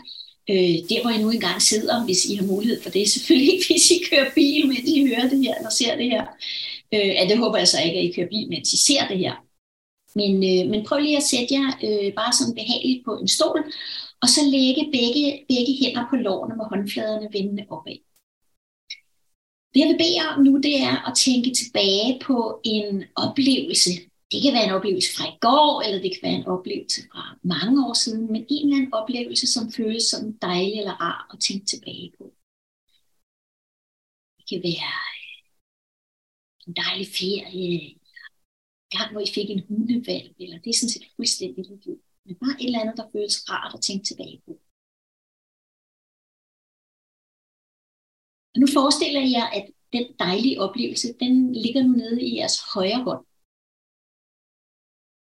øh, 0.50 0.76
der 0.90 1.02
hvor 1.02 1.12
I 1.12 1.22
nu 1.22 1.30
engang 1.30 1.62
sidder, 1.62 2.06
hvis 2.06 2.26
I 2.26 2.36
har 2.36 2.46
mulighed 2.46 2.82
for 2.82 2.90
det. 2.90 3.10
Selvfølgelig 3.10 3.54
ikke, 3.54 3.66
hvis 3.74 3.92
I 3.92 3.98
kører 4.10 4.30
bil, 4.36 4.68
mens 4.68 4.90
I 4.90 5.08
hører 5.08 5.30
det 5.30 5.40
her, 5.46 5.56
eller 5.56 5.70
ser 5.70 5.96
det 5.96 6.06
her. 6.06 6.26
Øh, 6.94 7.08
ja, 7.08 7.28
det 7.30 7.38
håber 7.38 7.58
jeg 7.58 7.68
så 7.68 7.78
ikke, 7.86 7.98
at 7.98 8.06
I 8.06 8.12
kører 8.16 8.28
bil, 8.28 8.50
mens 8.50 8.74
I 8.74 8.78
ser 8.78 9.08
det 9.08 9.18
her. 9.18 9.34
Men, 10.20 10.34
øh, 10.52 10.64
men 10.72 10.86
prøv 10.88 10.98
lige 11.00 11.18
at 11.18 11.30
sætte 11.32 11.54
jer 11.58 11.68
øh, 11.88 12.14
bare 12.20 12.34
sådan 12.34 12.56
behageligt 12.60 13.06
på 13.06 13.12
en 13.22 13.28
stol, 13.28 13.62
og 14.22 14.28
så 14.36 14.42
lægge 14.56 14.84
begge, 14.98 15.26
begge 15.52 15.74
hænder 15.82 16.06
på 16.10 16.16
lårene 16.16 16.56
med 16.56 16.66
håndfladerne 16.72 17.28
vendende 17.36 17.66
opad. 17.70 18.00
Det 19.72 19.80
jeg 19.80 19.90
vil 19.90 20.02
bede 20.04 20.16
jer 20.20 20.28
om 20.34 20.44
nu, 20.44 20.54
det 20.68 20.76
er 20.90 20.96
at 21.10 21.18
tænke 21.26 21.50
tilbage 21.60 22.20
på 22.28 22.38
en 22.64 23.04
oplevelse, 23.16 23.92
det 24.32 24.42
kan 24.44 24.54
være 24.54 24.68
en 24.68 24.78
oplevelse 24.78 25.10
fra 25.16 25.26
i 25.34 25.38
går, 25.48 25.82
eller 25.86 26.02
det 26.02 26.12
kan 26.12 26.24
være 26.28 26.40
en 26.42 26.52
oplevelse 26.56 27.02
fra 27.12 27.24
mange 27.44 27.88
år 27.88 27.94
siden, 28.04 28.26
men 28.34 28.46
en 28.50 28.66
eller 28.66 28.78
anden 28.78 28.94
oplevelse, 28.94 29.48
som 29.48 29.72
føles 29.72 30.04
som 30.04 30.22
dejlig 30.48 30.78
eller 30.80 31.02
rar 31.06 31.30
at 31.34 31.40
tænke 31.40 31.66
tilbage 31.66 32.12
på. 32.18 32.24
Det 34.38 34.46
kan 34.50 34.62
være 34.72 34.94
øh, 35.10 36.68
en 36.68 36.74
dejlig 36.84 37.08
ferie, 37.20 38.03
gang, 38.98 39.10
hvor 39.12 39.22
I 39.28 39.34
fik 39.38 39.50
en 39.50 39.66
hundevalg, 39.68 40.28
eller 40.44 40.58
det 40.64 40.70
er 40.70 40.78
sådan 40.80 40.94
set 40.96 41.08
fuldstændig 41.16 41.64
ligegyldigt. 41.70 42.08
Men 42.26 42.36
bare 42.44 42.56
et 42.62 42.66
eller 42.66 42.82
andet, 42.82 42.98
der 43.00 43.12
føles 43.14 43.38
rart 43.50 43.74
at 43.78 43.82
tænke 43.88 44.06
tilbage 44.06 44.38
på. 44.46 44.52
Og 48.54 48.58
nu 48.62 48.68
forestiller 48.78 49.22
jeg 49.22 49.32
jer, 49.38 49.48
at 49.60 49.66
den 49.96 50.06
dejlige 50.26 50.60
oplevelse, 50.66 51.08
den 51.24 51.34
ligger 51.64 51.82
nu 51.84 51.92
nede 52.02 52.22
i 52.28 52.38
jeres 52.40 52.58
højre 52.74 53.04
hånd 53.08 53.26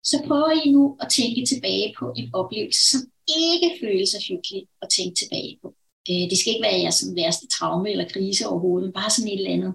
så 0.05 0.17
prøver 0.27 0.51
I 0.51 0.71
nu 0.71 0.97
at 1.01 1.09
tænke 1.19 1.47
tilbage 1.47 1.95
på 1.99 2.13
en 2.17 2.31
oplevelse, 2.35 2.83
som 2.91 3.01
ikke 3.45 3.69
føles 3.81 4.09
så 4.09 4.19
hyggelig 4.29 4.63
at 4.83 4.89
tænke 4.97 5.15
tilbage 5.21 5.59
på. 5.63 5.69
Øh, 6.11 6.25
det 6.31 6.39
skal 6.39 6.53
ikke 6.53 6.67
være 6.69 6.83
jeres 6.85 7.05
værste 7.17 7.47
traume 7.55 7.91
eller 7.91 8.09
krise 8.15 8.49
overhovedet, 8.49 8.87
men 8.87 8.93
bare 9.01 9.11
sådan 9.11 9.33
et 9.33 9.39
eller 9.39 9.57
andet. 9.57 9.75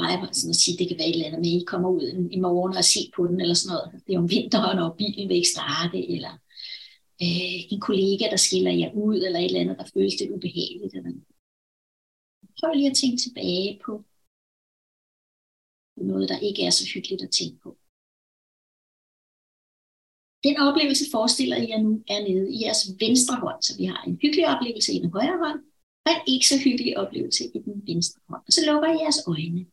Plejer 0.00 0.32
sådan 0.32 0.54
at 0.56 0.62
sige, 0.62 0.74
at 0.74 0.78
det 0.78 0.88
kan 0.88 0.98
være 0.98 1.08
et 1.08 1.16
eller 1.16 1.28
andet 1.28 1.40
med, 1.40 1.52
at 1.54 1.62
I 1.62 1.70
kommer 1.72 1.88
ud 1.98 2.06
i 2.36 2.38
morgen 2.46 2.76
og 2.80 2.84
ser 2.92 3.06
på 3.16 3.26
den, 3.26 3.40
eller 3.40 3.56
sådan 3.58 3.72
noget. 3.74 3.86
Det 4.06 4.12
er 4.14 4.18
om 4.18 4.30
vinteren, 4.36 4.78
og 4.84 4.96
bilen 5.00 5.28
vil 5.28 5.40
ikke 5.40 5.54
starte, 5.56 5.98
eller 6.14 6.32
øh, 7.24 7.58
en 7.72 7.80
kollega, 7.88 8.24
der 8.34 8.40
skiller 8.46 8.72
jer 8.82 8.90
ud, 9.04 9.18
eller 9.24 9.38
et 9.40 9.44
eller 9.44 9.60
andet, 9.60 9.78
der 9.80 9.92
føles 9.94 10.14
lidt 10.20 10.34
ubehageligt. 10.36 10.94
Eller 10.96 11.12
Prøv 12.58 12.72
lige 12.74 12.90
at 12.90 12.96
tænke 13.00 13.18
tilbage 13.22 13.80
på 13.86 13.92
noget, 16.10 16.28
der 16.28 16.38
ikke 16.38 16.62
er 16.66 16.70
så 16.70 16.84
hyggeligt 16.94 17.22
at 17.22 17.30
tænke 17.38 17.58
på. 17.64 17.70
Den 20.46 20.56
oplevelse 20.66 21.04
forestiller 21.10 21.56
I 21.56 21.66
jer 21.70 21.80
nu 21.86 21.92
er 22.14 22.20
nede 22.28 22.46
i 22.54 22.56
jeres 22.64 22.82
venstre 23.00 23.36
hånd, 23.44 23.62
så 23.62 23.72
vi 23.80 23.84
har 23.84 24.02
en 24.02 24.18
hyggelig 24.22 24.46
oplevelse 24.54 24.92
i 24.92 24.98
den 25.02 25.10
højre 25.16 25.38
hånd, 25.44 25.60
og 26.04 26.10
en 26.12 26.22
ikke 26.32 26.48
så 26.48 26.56
hyggelig 26.66 26.92
oplevelse 27.02 27.44
i 27.44 27.58
den 27.66 27.76
venstre 27.90 28.20
hånd. 28.28 28.42
Og 28.46 28.52
så 28.52 28.60
lukker 28.68 28.88
I 28.88 29.02
jeres 29.02 29.20
øjne. 29.32 29.66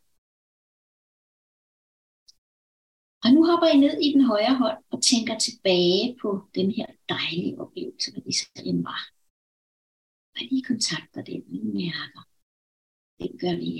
Og 3.28 3.34
nu 3.34 3.42
hopper 3.50 3.68
I 3.76 3.78
ned 3.86 3.96
i 4.08 4.10
den 4.16 4.24
højre 4.32 4.56
hånd 4.62 4.80
og 4.94 5.00
tænker 5.12 5.36
tilbage 5.48 6.06
på 6.22 6.30
den 6.58 6.68
her 6.78 6.88
dejlige 7.13 7.60
oplevelse, 7.62 8.12
hvad 8.12 8.22
det 8.28 8.36
så 8.36 8.48
end 8.70 8.80
var. 8.92 9.04
Og 10.36 10.42
I 10.56 10.58
kontakter 10.70 11.22
den, 11.30 11.42
I 11.58 11.60
mærker. 11.80 12.24
Det 13.20 13.32
gør 13.42 13.56
vi. 13.63 13.72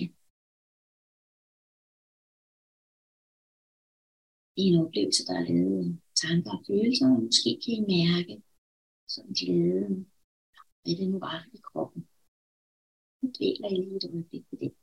Det 4.54 4.62
er 4.64 4.70
en 4.72 4.82
oplevelse, 4.86 5.26
der 5.28 5.36
er 5.40 5.46
lavet 5.52 6.02
tanker 6.24 6.52
og 6.58 6.64
følelser, 6.68 7.08
og 7.16 7.24
måske 7.28 7.50
kan 7.64 7.74
I 7.80 7.82
mærke 7.96 8.34
sådan 9.14 9.34
glæden, 9.40 9.96
hvad 10.82 10.96
det 11.00 11.08
nu 11.12 11.20
var 11.28 11.40
i 11.58 11.60
kroppen. 11.68 12.02
Nu 13.20 13.26
dvæler 13.36 13.68
I 13.72 13.76
lige 13.76 13.98
et 13.98 14.06
øjeblik 14.14 14.46
ved 14.52 14.60
det. 14.64 14.74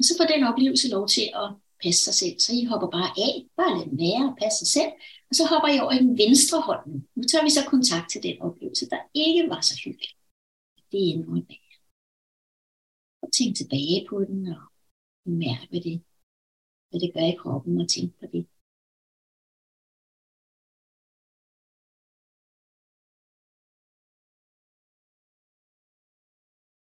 Og 0.00 0.04
så 0.08 0.12
får 0.18 0.26
den 0.32 0.42
oplevelse 0.50 0.88
lov 0.96 1.04
til 1.16 1.26
at 1.42 1.48
passe 1.82 2.00
sig 2.06 2.14
selv. 2.22 2.36
Så 2.44 2.50
I 2.60 2.62
hopper 2.70 2.88
bare 2.96 3.10
af, 3.26 3.34
bare 3.58 3.72
lad 3.76 3.86
den 3.90 3.98
være 4.06 4.22
og 4.30 4.36
passe 4.42 4.58
sig 4.62 4.70
selv. 4.76 4.92
Og 5.28 5.34
så 5.38 5.44
hopper 5.50 5.68
I 5.74 5.80
over 5.84 5.92
i 5.96 6.02
den 6.06 6.14
venstre 6.22 6.58
hånd 6.68 6.82
nu. 6.90 6.98
Nu 7.16 7.22
tager 7.30 7.44
vi 7.46 7.52
så 7.58 7.62
kontakt 7.74 8.06
til 8.10 8.20
den 8.26 8.36
oplevelse, 8.46 8.84
der 8.92 9.00
ikke 9.24 9.42
var 9.52 9.60
så 9.70 9.74
hyggelig. 9.84 10.12
Det 10.90 10.98
er 11.00 11.08
endnu 11.12 11.30
en 11.38 11.46
værre. 11.50 11.76
Og 13.22 13.28
tænk 13.36 13.52
tilbage 13.56 13.98
på 14.10 14.16
den, 14.28 14.40
og 14.54 14.62
mærke, 15.44 15.66
hvad 15.70 15.82
det, 15.88 15.96
hvad 16.88 16.98
det 17.02 17.10
gør 17.14 17.26
i 17.32 17.40
kroppen 17.42 17.80
og 17.82 17.88
tænk 17.94 18.10
på 18.20 18.26
det. 18.34 18.42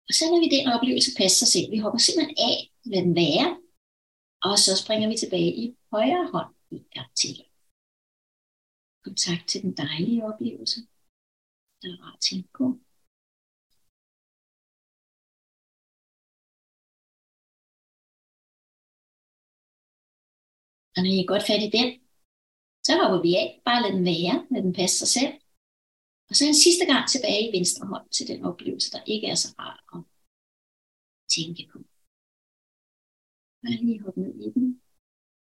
Og 0.08 0.12
så 0.14 0.24
lader 0.24 0.42
vi 0.44 0.56
den 0.56 0.66
oplevelse 0.74 1.10
passe 1.20 1.36
sig 1.38 1.48
selv. 1.54 1.68
Vi 1.72 1.78
hopper 1.84 1.98
simpelthen 1.98 2.36
af, 2.50 2.56
hvad 2.88 3.02
den 3.06 3.14
være, 3.22 3.48
og 4.48 4.54
så 4.64 4.72
springer 4.82 5.08
vi 5.08 5.16
tilbage 5.16 5.52
i 5.62 5.64
højre 5.92 6.24
hånd 6.32 6.52
i 6.70 6.78
gang 6.96 7.10
til. 7.22 7.34
Kontakt 9.04 9.44
til 9.48 9.62
den 9.62 9.72
dejlige 9.76 10.24
oplevelse, 10.30 10.80
der 11.80 11.88
er 11.92 11.98
rart 12.04 12.20
til 12.20 12.40
på. 12.58 12.64
Og 20.94 21.00
når 21.02 21.10
I 21.16 21.20
er 21.20 21.32
godt 21.32 21.46
fat 21.48 21.62
i 21.68 21.70
den, 21.78 21.88
så 22.86 22.92
hopper 23.00 23.20
vi 23.26 23.30
af. 23.42 23.48
Bare 23.66 23.82
lad 23.82 23.92
den 23.96 24.04
være, 24.12 24.34
lad 24.50 24.62
den 24.62 24.74
passe 24.80 24.96
sig 24.98 25.08
selv. 25.16 25.32
Og 26.28 26.34
så 26.36 26.42
en 26.44 26.62
sidste 26.66 26.84
gang 26.90 27.04
tilbage 27.08 27.44
i 27.48 27.54
venstre 27.56 27.86
hånd 27.86 28.08
til 28.16 28.28
den 28.30 28.40
oplevelse, 28.50 28.90
der 28.94 29.02
ikke 29.14 29.26
er 29.26 29.34
så 29.34 29.48
rar 29.58 29.78
at 29.94 30.02
tænke 31.34 31.62
på. 31.72 31.78
Og 33.64 33.70
lige 33.70 34.02
hoppe 34.02 34.20
ned 34.20 34.34
i 34.46 34.50
den. 34.56 34.82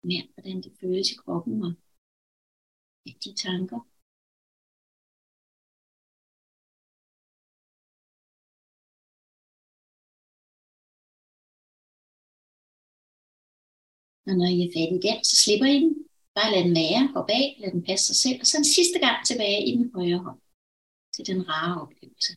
Mærk, 0.09 0.27
hvordan 0.33 0.57
det 0.63 0.77
føles 0.81 1.11
i 1.11 1.15
kroppen 1.15 1.63
og 1.63 1.71
de 3.23 3.31
tanker. 3.45 3.79
Og 14.27 14.33
når 14.39 14.49
I 14.55 14.59
er 14.65 14.71
fat 14.75 14.91
i 14.97 14.99
den, 15.07 15.19
så 15.29 15.35
slipper 15.43 15.67
I 15.75 15.79
den, 15.83 15.93
Bare 16.35 16.51
lad 16.53 16.63
den 16.63 16.75
være, 16.81 17.11
hoppe 17.15 17.33
af, 17.33 17.47
lad 17.59 17.71
den 17.71 17.83
passe 17.83 18.05
sig 18.05 18.15
selv, 18.23 18.39
og 18.41 18.45
så 18.47 18.57
en 18.57 18.73
sidste 18.77 18.99
gang 19.05 19.17
tilbage 19.25 19.61
i 19.69 19.71
den 19.77 19.91
højre 19.95 20.19
hånd 20.25 20.39
til 21.17 21.27
den 21.27 21.49
rare 21.49 21.81
oplevelse. 21.81 22.33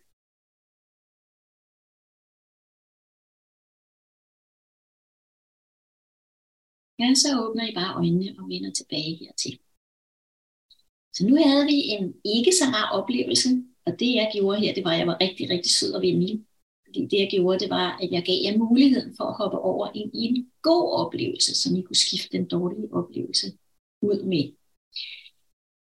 Ja, 7.00 7.08
så 7.22 7.28
åbner 7.44 7.64
I 7.68 7.74
bare 7.74 7.96
øjnene 8.00 8.28
og 8.38 8.48
vender 8.48 8.72
tilbage 8.72 9.16
hertil. 9.20 9.58
Så 11.12 11.26
nu 11.26 11.34
havde 11.44 11.66
vi 11.66 11.78
en 11.94 12.14
ikke 12.24 12.52
så 12.52 12.64
rar 12.74 12.88
oplevelse, 12.98 13.48
og 13.86 13.92
det 14.00 14.14
jeg 14.14 14.30
gjorde 14.34 14.60
her, 14.60 14.74
det 14.74 14.84
var, 14.84 14.92
at 14.92 14.98
jeg 14.98 15.06
var 15.06 15.18
rigtig, 15.20 15.50
rigtig 15.50 15.72
sød 15.72 15.92
og 15.92 16.02
venlig. 16.02 16.44
Fordi 16.86 17.00
det 17.10 17.18
jeg 17.18 17.28
gjorde, 17.30 17.58
det 17.58 17.70
var, 17.70 17.98
at 18.02 18.10
jeg 18.12 18.22
gav 18.26 18.38
jer 18.44 18.58
muligheden 18.58 19.16
for 19.16 19.24
at 19.24 19.36
hoppe 19.40 19.58
over 19.58 19.86
ind 19.94 20.10
i 20.14 20.22
en 20.30 20.52
god 20.62 20.84
oplevelse, 21.02 21.54
som 21.62 21.76
I 21.76 21.82
kunne 21.82 22.04
skifte 22.06 22.38
den 22.38 22.48
dårlige 22.48 22.92
oplevelse 22.92 23.46
ud 24.02 24.22
med. 24.22 24.44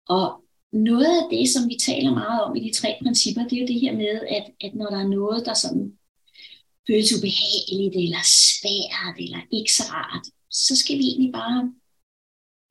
Og 0.08 0.44
noget 0.72 1.12
af 1.20 1.26
det, 1.30 1.48
som 1.48 1.68
vi 1.68 1.76
taler 1.80 2.14
meget 2.14 2.42
om 2.42 2.56
i 2.56 2.60
de 2.68 2.72
tre 2.72 2.88
principper, 3.02 3.42
det 3.42 3.56
er 3.56 3.60
jo 3.60 3.66
det 3.66 3.80
her 3.80 3.96
med, 3.96 4.14
at, 4.36 4.46
at 4.60 4.74
når 4.74 4.86
der 4.86 4.98
er 4.98 5.08
noget, 5.08 5.46
der 5.46 5.54
sådan 5.54 5.98
føles 6.86 7.16
ubehageligt, 7.16 7.96
eller 8.04 8.22
svært, 8.24 9.16
eller 9.18 9.40
ikke 9.52 9.72
så 9.72 9.82
rart, 9.92 10.26
så 10.50 10.76
skal 10.76 10.98
vi 10.98 11.04
egentlig 11.04 11.32
bare 11.32 11.72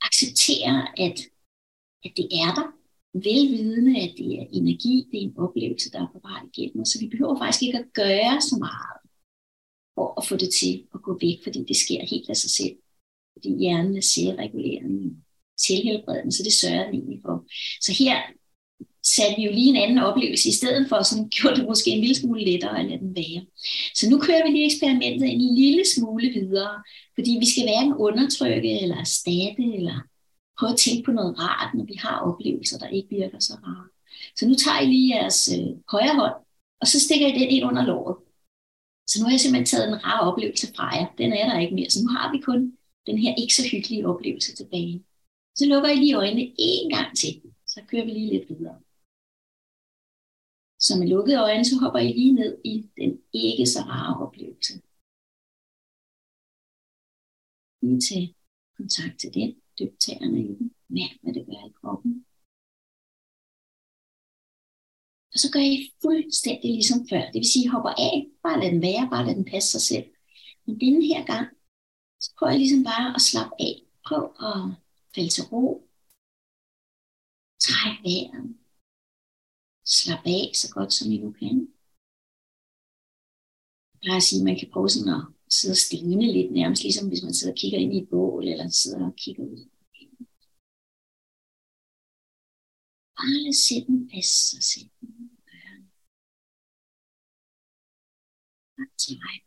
acceptere, 0.02 1.00
at, 1.00 1.18
at 2.06 2.12
det 2.18 2.28
er 2.44 2.52
der, 2.58 2.68
velvidende, 3.14 4.02
at 4.02 4.14
det 4.18 4.40
er 4.40 4.46
energi, 4.52 5.08
det 5.12 5.18
er 5.18 5.24
en 5.24 5.38
oplevelse, 5.38 5.92
der 5.92 6.02
er 6.02 6.12
på 6.14 6.20
vej 6.24 6.42
igennem. 6.54 6.86
Så 6.86 7.00
vi 7.00 7.08
behøver 7.08 7.40
faktisk 7.40 7.64
ikke 7.64 7.78
at 7.78 7.94
gøre 7.94 8.42
så 8.42 8.56
meget 8.60 8.98
for 9.96 10.20
at 10.20 10.28
få 10.28 10.36
det 10.36 10.50
til 10.54 10.88
at 10.94 11.02
gå 11.02 11.18
væk, 11.22 11.38
fordi 11.44 11.60
det 11.68 11.76
sker 11.76 12.06
helt 12.06 12.30
af 12.30 12.38
sig 12.38 12.50
selv. 12.50 12.76
Fordi 13.34 13.50
hjernen 13.60 13.98
er 13.98 14.02
selvregulerende, 14.02 15.22
tilhelbredende, 15.66 16.32
så 16.32 16.44
det 16.44 16.54
sørger 16.54 16.92
vi 16.92 16.98
egentlig 16.98 17.20
for. 17.26 17.46
Så 17.82 17.92
her 17.94 18.18
satte 19.16 19.36
vi 19.38 19.44
jo 19.46 19.52
lige 19.52 19.70
en 19.70 19.84
anden 19.84 19.98
oplevelse 19.98 20.50
i 20.50 20.52
stedet 20.60 20.90
for, 20.90 21.02
som 21.02 21.20
gjorde 21.36 21.56
det 21.58 21.66
måske 21.66 21.90
en 21.92 22.00
lille 22.00 22.16
smule 22.16 22.46
lettere 22.46 22.80
at 22.80 22.86
lade 22.86 23.00
den 23.00 23.16
være. 23.16 23.42
Så 23.96 24.10
nu 24.10 24.20
kører 24.20 24.44
vi 24.46 24.52
lige 24.52 24.66
eksperimentet 24.66 25.30
en 25.30 25.56
lille 25.56 25.84
smule 25.96 26.28
videre, 26.30 26.76
fordi 27.16 27.32
vi 27.40 27.48
skal 27.52 27.64
hverken 27.64 27.94
undertrykke 27.94 28.82
eller 28.82 28.98
erstatte 28.98 29.64
eller 29.78 29.98
prøve 30.58 30.72
at 30.72 30.78
tænke 30.78 31.04
på 31.06 31.12
noget 31.12 31.40
rart, 31.40 31.72
når 31.76 31.86
vi 31.86 31.96
har 32.00 32.18
oplevelser, 32.30 32.78
der 32.78 32.88
ikke 32.88 33.10
virker 33.10 33.40
så 33.40 33.54
rare. 33.54 33.88
Så 34.38 34.48
nu 34.48 34.56
tager 34.56 34.80
I 34.82 34.86
lige 34.86 35.16
jeres 35.16 35.50
øh, 35.56 35.68
højre 35.92 36.16
hånd, 36.16 36.38
og 36.82 36.88
så 36.88 37.00
stikker 37.00 37.28
I 37.28 37.32
den 37.40 37.50
ind 37.56 37.66
under 37.66 37.86
låret. 37.86 38.16
Så 39.10 39.20
nu 39.20 39.24
har 39.26 39.32
jeg 39.32 39.40
simpelthen 39.40 39.66
taget 39.66 39.88
en 39.88 40.04
rar 40.06 40.20
oplevelse 40.30 40.68
fra 40.76 40.96
jer. 40.96 41.06
Den 41.18 41.34
er 41.34 41.46
der 41.50 41.60
ikke 41.60 41.76
mere, 41.76 41.90
så 41.90 42.00
nu 42.04 42.08
har 42.08 42.32
vi 42.32 42.40
kun 42.50 42.74
den 43.08 43.18
her 43.18 43.36
ikke 43.36 43.56
så 43.56 43.64
hyggelige 43.72 44.08
oplevelse 44.08 44.56
tilbage. 44.56 45.04
Så 45.58 45.64
lukker 45.66 45.90
I 45.90 45.96
lige 45.96 46.20
øjnene 46.22 46.46
en 46.58 46.90
gang 46.96 47.18
til, 47.18 47.34
så 47.74 47.80
kører 47.90 48.06
vi 48.06 48.12
lige 48.12 48.34
lidt 48.34 48.50
videre. 48.50 48.80
Så 50.86 50.92
med 51.00 51.08
lukkede 51.08 51.40
øjne, 51.48 51.66
så 51.66 51.76
hopper 51.82 52.00
I 52.00 52.10
lige 52.20 52.34
ned 52.42 52.52
i 52.74 52.76
den 52.98 53.12
ikke 53.34 53.66
så 53.74 53.80
rare 53.94 54.14
oplevelse. 54.26 54.74
Lige 57.82 58.02
til 58.08 58.24
kontakt 58.78 59.16
til 59.20 59.34
den. 59.38 59.52
Dyb 59.80 59.94
tæerne 60.00 60.40
i 60.50 60.54
den. 60.58 60.68
Mærk, 60.96 61.14
hvad 61.22 61.34
det 61.34 61.46
gør 61.46 61.62
i 61.70 61.74
kroppen. 61.80 62.12
Og 65.34 65.38
så 65.44 65.48
gør 65.54 65.64
I 65.74 65.76
fuldstændig 66.04 66.70
ligesom 66.78 67.00
før. 67.12 67.24
Det 67.32 67.40
vil 67.42 67.52
sige, 67.54 67.66
I 67.66 67.74
hopper 67.74 67.94
af. 68.08 68.16
Bare 68.44 68.60
lad 68.62 68.70
den 68.74 68.82
være. 68.90 69.10
Bare 69.14 69.26
lad 69.28 69.36
den 69.40 69.48
passe 69.54 69.70
sig 69.72 69.84
selv. 69.92 70.08
Men 70.66 70.74
denne 70.84 71.02
her 71.12 71.22
gang, 71.34 71.48
så 72.24 72.28
prøver 72.38 72.52
jeg 72.52 72.62
ligesom 72.64 72.84
bare 72.92 73.08
at 73.18 73.22
slappe 73.30 73.56
af. 73.68 73.76
Prøv 74.08 74.24
at 74.50 74.62
Fald 75.18 75.32
til 75.36 75.46
ro. 75.52 75.66
Træk 77.66 77.98
vejret. 78.06 78.46
Slap 79.96 80.24
af 80.38 80.46
så 80.62 80.68
godt 80.76 80.92
som 80.94 81.12
I 81.16 81.18
nu 81.24 81.32
kan. 81.40 81.58
Jeg 83.92 84.00
plejer 84.02 84.22
at 84.22 84.28
sige, 84.28 84.42
at 84.42 84.48
man 84.50 84.58
kan 84.60 84.72
prøve 84.74 84.90
sådan 84.90 85.14
at 85.18 85.24
sidde 85.56 85.76
og 85.78 85.84
stene 85.86 86.26
lidt, 86.36 86.52
nærmest 86.60 86.84
ligesom 86.84 87.08
hvis 87.10 87.24
man 87.26 87.34
sidder 87.34 87.54
og 87.54 87.60
kigger 87.62 87.80
ind 87.84 87.94
i 87.94 88.02
et 88.02 88.10
bål, 88.12 88.44
eller 88.52 88.68
sidder 88.70 89.02
og 89.10 89.16
kigger 89.24 89.44
ud. 89.54 89.62
Bare 93.18 93.34
lad 93.46 93.58
sætten 93.66 93.98
passe 94.12 94.36
sig 94.50 94.64
selv. 94.72 94.90
Tak 98.78 98.92
til 99.02 99.16
mig. 99.24 99.47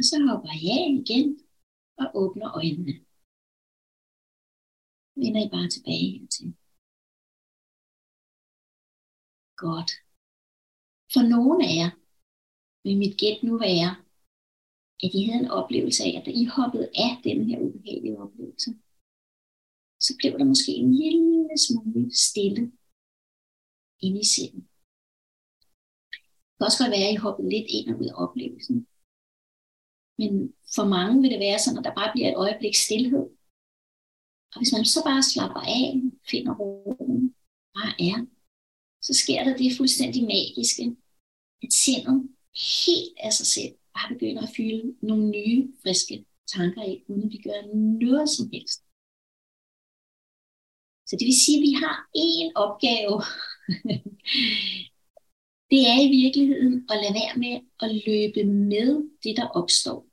Og 0.00 0.04
så 0.10 0.16
hopper 0.28 0.50
jeg 0.52 0.76
af 0.80 0.88
igen 1.00 1.26
og 2.02 2.06
åbner 2.22 2.48
øjnene. 2.60 2.94
Vender 5.20 5.40
I 5.46 5.48
bare 5.56 5.68
tilbage 5.74 6.08
hertil. 6.12 6.50
Godt. 9.64 9.90
For 11.12 11.22
nogle 11.34 11.60
af 11.68 11.74
jer 11.80 11.90
vil 12.82 12.96
mit 13.02 13.14
gæt 13.22 13.38
nu 13.48 13.54
være, 13.68 13.90
at 15.04 15.10
I 15.18 15.20
havde 15.26 15.42
en 15.44 15.54
oplevelse 15.60 16.00
af, 16.06 16.12
at 16.18 16.26
da 16.26 16.30
I 16.42 16.44
hoppede 16.56 16.86
af 17.06 17.12
den 17.26 17.38
her 17.48 17.58
ubehagelige 17.66 18.20
oplevelse, 18.24 18.70
så 20.04 20.10
blev 20.18 20.32
der 20.38 20.50
måske 20.52 20.72
en 20.82 20.90
lille 21.02 21.58
smule 21.66 22.04
stille 22.28 22.62
inde 24.06 24.20
i 24.20 24.28
sinden. 24.34 24.62
Det 26.48 26.56
kan 26.56 26.68
også 26.68 26.80
godt 26.80 26.94
være, 26.94 27.08
at 27.08 27.14
I 27.14 27.24
hoppede 27.24 27.48
lidt 27.54 27.68
ind 27.76 27.86
og 27.90 28.00
ud 28.00 28.08
af 28.12 28.16
oplevelsen. 28.24 28.89
Men 30.20 30.32
for 30.74 30.84
mange 30.94 31.22
vil 31.22 31.30
det 31.30 31.40
være 31.46 31.58
sådan, 31.58 31.78
at 31.78 31.84
der 31.88 31.94
bare 32.00 32.12
bliver 32.14 32.28
et 32.28 32.40
øjeblik 32.44 32.74
stillhed. 32.86 33.24
Og 34.52 34.58
hvis 34.60 34.72
man 34.76 34.84
så 34.84 35.00
bare 35.10 35.22
slapper 35.32 35.62
af, 35.80 35.86
finder 36.30 36.54
roen, 36.60 37.34
bare 37.76 37.94
er, 38.10 38.18
så 39.06 39.12
sker 39.22 39.40
der 39.44 39.54
det 39.56 39.76
fuldstændig 39.78 40.22
magiske, 40.34 40.84
at 41.62 41.72
sindet 41.72 42.18
helt 42.80 43.16
af 43.26 43.32
sig 43.32 43.48
selv 43.56 43.74
bare 43.96 44.08
begynder 44.14 44.42
at 44.42 44.54
fylde 44.56 44.84
nogle 45.08 45.26
nye, 45.36 45.72
friske 45.82 46.16
tanker 46.54 46.82
ind, 46.82 47.02
uden 47.08 47.24
at 47.26 47.32
vi 47.34 47.38
gør 47.48 47.60
noget 48.04 48.28
som 48.36 48.46
helst. 48.54 48.80
Så 51.08 51.12
det 51.18 51.26
vil 51.26 51.42
sige, 51.44 51.58
at 51.58 51.66
vi 51.68 51.72
har 51.82 51.96
én 52.26 52.48
opgave. 52.64 53.14
det 55.72 55.80
er 55.92 55.98
i 56.06 56.10
virkeligheden 56.20 56.74
at 56.90 56.96
lade 57.02 57.14
være 57.20 57.36
med 57.44 57.54
at 57.84 57.90
løbe 58.06 58.40
med 58.72 58.88
det, 59.24 59.36
der 59.36 59.48
opstår 59.60 60.09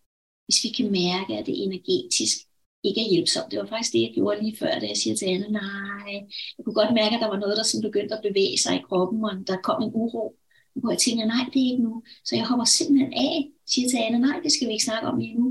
hvis 0.47 0.63
vi 0.63 0.69
kan 0.77 0.91
mærke, 0.91 1.31
at 1.37 1.45
det 1.45 1.63
energetisk 1.63 2.37
ikke 2.83 3.01
er 3.01 3.09
hjælpsomt. 3.13 3.51
Det 3.51 3.59
var 3.59 3.65
faktisk 3.65 3.93
det, 3.93 4.01
jeg 4.01 4.11
gjorde 4.13 4.41
lige 4.41 4.57
før, 4.57 4.79
da 4.79 4.85
jeg 4.87 4.97
siger 4.97 5.15
til 5.15 5.25
Anne, 5.25 5.49
nej, 5.51 6.13
jeg 6.55 6.61
kunne 6.63 6.79
godt 6.81 6.93
mærke, 6.93 7.15
at 7.15 7.21
der 7.21 7.27
var 7.33 7.39
noget, 7.43 7.57
der 7.57 7.63
sådan 7.63 7.87
begyndte 7.87 8.15
at 8.15 8.25
bevæge 8.27 8.57
sig 8.57 8.75
i 8.75 8.85
kroppen, 8.87 9.25
og 9.25 9.31
der 9.47 9.65
kom 9.67 9.83
en 9.83 9.91
uro, 9.93 10.35
hvor 10.75 10.91
jeg 10.91 10.99
tænkte, 10.99 11.25
nej, 11.25 11.43
det 11.53 11.59
er 11.61 11.71
ikke 11.71 11.83
nu. 11.83 12.03
Så 12.25 12.35
jeg 12.35 12.45
hopper 12.49 12.65
simpelthen 12.65 13.13
af, 13.13 13.37
siger 13.71 13.89
til 13.89 13.97
Anne, 14.05 14.19
nej, 14.19 14.37
det 14.43 14.51
skal 14.51 14.67
vi 14.67 14.73
ikke 14.73 14.89
snakke 14.89 15.07
om 15.07 15.19
lige 15.19 15.39
nu. 15.39 15.47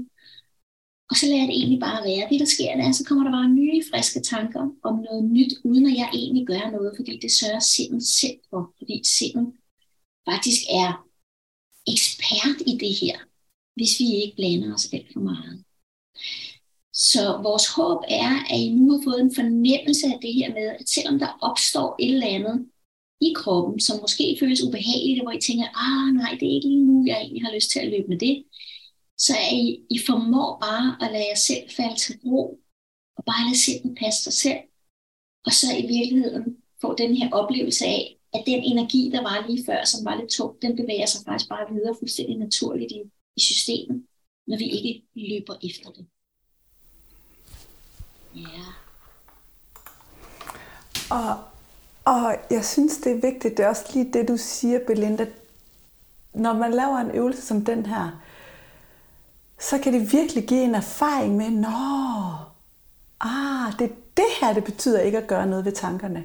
Og 1.10 1.16
så 1.16 1.26
lader 1.26 1.46
det 1.46 1.56
egentlig 1.56 1.80
bare 1.80 2.04
være. 2.10 2.28
Det, 2.30 2.40
der 2.40 2.50
sker, 2.54 2.76
der, 2.76 2.92
så 2.92 3.04
kommer 3.08 3.24
der 3.24 3.36
bare 3.38 3.48
nye, 3.60 3.82
friske 3.90 4.20
tanker 4.20 4.64
om 4.88 4.94
noget 5.06 5.24
nyt, 5.36 5.52
uden 5.64 5.86
at 5.90 5.96
jeg 6.00 6.08
egentlig 6.14 6.46
gør 6.46 6.70
noget, 6.76 6.92
fordi 6.96 7.18
det 7.22 7.32
sørger 7.32 7.60
sindet 7.60 8.02
selv 8.02 8.38
for. 8.50 8.62
Fordi 8.78 8.96
sindet 9.16 9.46
faktisk 10.28 10.62
er 10.82 10.90
ekspert 11.92 12.58
i 12.70 12.72
det 12.82 12.94
her 13.02 13.16
hvis 13.76 14.00
vi 14.00 14.06
ikke 14.22 14.36
blander 14.36 14.74
os 14.74 14.92
alt 14.92 15.12
for 15.12 15.20
meget. 15.20 15.64
Så 16.92 17.22
vores 17.48 17.66
håb 17.76 18.00
er, 18.08 18.30
at 18.52 18.60
I 18.60 18.68
nu 18.70 18.90
har 18.92 19.00
fået 19.04 19.20
en 19.20 19.34
fornemmelse 19.34 20.06
af 20.06 20.18
det 20.22 20.34
her 20.34 20.48
med, 20.58 20.66
at 20.80 20.88
selvom 20.88 21.18
der 21.18 21.38
opstår 21.48 21.96
et 22.00 22.14
eller 22.14 22.34
andet 22.36 22.66
i 23.20 23.32
kroppen, 23.36 23.80
som 23.80 24.00
måske 24.00 24.36
føles 24.40 24.62
ubehageligt, 24.62 25.22
hvor 25.22 25.32
I 25.32 25.40
tænker, 25.46 25.68
ah 25.86 26.14
nej, 26.20 26.32
det 26.40 26.46
er 26.48 26.54
ikke 26.56 26.68
lige 26.68 26.86
nu, 26.90 27.04
jeg 27.06 27.18
egentlig 27.20 27.42
har 27.42 27.54
lyst 27.54 27.70
til 27.70 27.80
at 27.80 27.90
løbe 27.92 28.08
med 28.08 28.18
det, 28.18 28.44
så 29.18 29.32
er 29.46 29.52
I, 29.54 29.66
I 29.90 29.98
formår 30.06 30.58
bare 30.66 30.88
at 31.02 31.12
lade 31.12 31.28
jer 31.30 31.40
selv 31.48 31.70
falde 31.76 31.96
til 31.96 32.14
ro, 32.24 32.60
og 33.16 33.24
bare 33.24 33.44
lade 33.48 33.60
sindet 33.64 33.98
passe 34.00 34.22
sig 34.22 34.32
selv, 34.32 34.62
og 35.46 35.52
så 35.52 35.66
i 35.82 35.86
virkeligheden 35.96 36.44
få 36.80 36.94
den 37.02 37.16
her 37.16 37.28
oplevelse 37.40 37.84
af, 37.86 38.02
at 38.34 38.42
den 38.46 38.60
energi, 38.62 39.10
der 39.14 39.22
var 39.22 39.46
lige 39.48 39.64
før, 39.66 39.84
som 39.84 40.04
var 40.04 40.14
lidt 40.20 40.30
tung, 40.30 40.62
den 40.62 40.76
bevæger 40.76 41.06
sig 41.06 41.20
faktisk 41.26 41.48
bare 41.48 41.72
videre 41.74 41.96
fuldstændig 41.98 42.36
naturligt 42.38 42.92
i, 42.92 43.00
i 43.36 43.40
systemet, 43.40 44.06
når 44.46 44.58
vi 44.58 44.64
ikke 44.64 45.06
løber 45.14 45.54
efter 45.62 45.90
det. 45.90 46.06
Ja. 48.34 48.64
Og, 51.10 51.38
og 52.04 52.36
jeg 52.50 52.64
synes, 52.64 52.98
det 52.98 53.12
er 53.12 53.20
vigtigt, 53.20 53.56
det 53.56 53.64
er 53.64 53.68
også 53.68 53.84
lige 53.94 54.12
det, 54.12 54.28
du 54.28 54.36
siger, 54.36 54.80
Belinda. 54.86 55.26
Når 56.34 56.52
man 56.52 56.70
laver 56.70 56.98
en 56.98 57.10
øvelse 57.10 57.42
som 57.42 57.64
den 57.64 57.86
her, 57.86 58.22
så 59.58 59.78
kan 59.78 59.92
det 59.92 60.12
virkelig 60.12 60.48
give 60.48 60.64
en 60.64 60.74
erfaring 60.74 61.36
med, 61.36 61.50
nå, 61.50 61.68
ah, 63.20 63.72
det 63.78 63.90
er 63.90 63.94
det 64.16 64.24
her, 64.40 64.52
det 64.52 64.64
betyder 64.64 65.00
ikke 65.00 65.18
at 65.18 65.26
gøre 65.26 65.46
noget 65.46 65.64
ved 65.64 65.72
tankerne. 65.72 66.24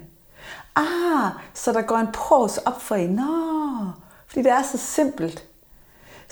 Ah, 0.76 1.32
så 1.54 1.72
der 1.72 1.82
går 1.82 1.96
en 1.96 2.12
pros 2.14 2.58
op 2.58 2.82
for 2.82 2.94
en. 2.94 3.10
Nå, 3.10 3.90
fordi 4.26 4.42
det 4.42 4.52
er 4.52 4.62
så 4.62 4.78
simpelt. 4.78 5.51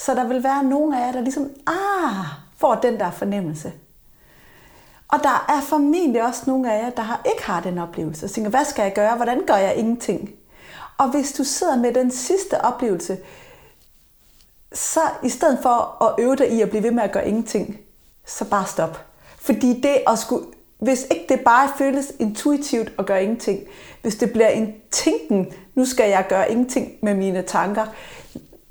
Så 0.00 0.14
der 0.14 0.24
vil 0.24 0.44
være 0.44 0.64
nogle 0.64 1.00
af 1.00 1.06
jer, 1.06 1.12
der 1.12 1.20
ligesom, 1.20 1.50
ah, 1.66 2.26
får 2.56 2.74
den 2.74 3.00
der 3.00 3.10
fornemmelse. 3.10 3.72
Og 5.08 5.18
der 5.22 5.46
er 5.48 5.60
formentlig 5.60 6.22
også 6.22 6.42
nogle 6.46 6.72
af 6.72 6.82
jer, 6.82 6.90
der 6.90 7.02
har, 7.02 7.20
ikke 7.32 7.44
har 7.44 7.60
den 7.60 7.78
oplevelse, 7.78 8.26
og 8.26 8.30
tænker, 8.30 8.50
hvad 8.50 8.64
skal 8.64 8.82
jeg 8.82 8.92
gøre? 8.94 9.16
Hvordan 9.16 9.46
gør 9.46 9.56
jeg 9.56 9.76
ingenting? 9.76 10.30
Og 10.98 11.10
hvis 11.10 11.32
du 11.32 11.44
sidder 11.44 11.76
med 11.76 11.94
den 11.94 12.10
sidste 12.10 12.60
oplevelse, 12.60 13.18
så 14.72 15.00
i 15.22 15.28
stedet 15.28 15.58
for 15.62 16.04
at 16.04 16.24
øve 16.24 16.36
dig 16.36 16.52
i 16.52 16.60
at 16.60 16.70
blive 16.70 16.82
ved 16.82 16.90
med 16.90 17.02
at 17.02 17.12
gøre 17.12 17.28
ingenting, 17.28 17.80
så 18.26 18.44
bare 18.44 18.66
stop. 18.66 19.04
Fordi 19.38 19.80
det 19.80 19.96
at 20.06 20.18
skulle, 20.18 20.46
hvis 20.78 21.06
ikke 21.10 21.26
det 21.28 21.40
bare 21.40 21.70
føles 21.78 22.12
intuitivt 22.18 22.92
at 22.98 23.06
gøre 23.06 23.22
ingenting, 23.22 23.60
hvis 24.02 24.16
det 24.16 24.32
bliver 24.32 24.48
en 24.48 24.74
tænken, 24.90 25.52
nu 25.74 25.84
skal 25.84 26.10
jeg 26.10 26.26
gøre 26.28 26.50
ingenting 26.50 26.92
med 27.02 27.14
mine 27.14 27.42
tanker, 27.42 27.86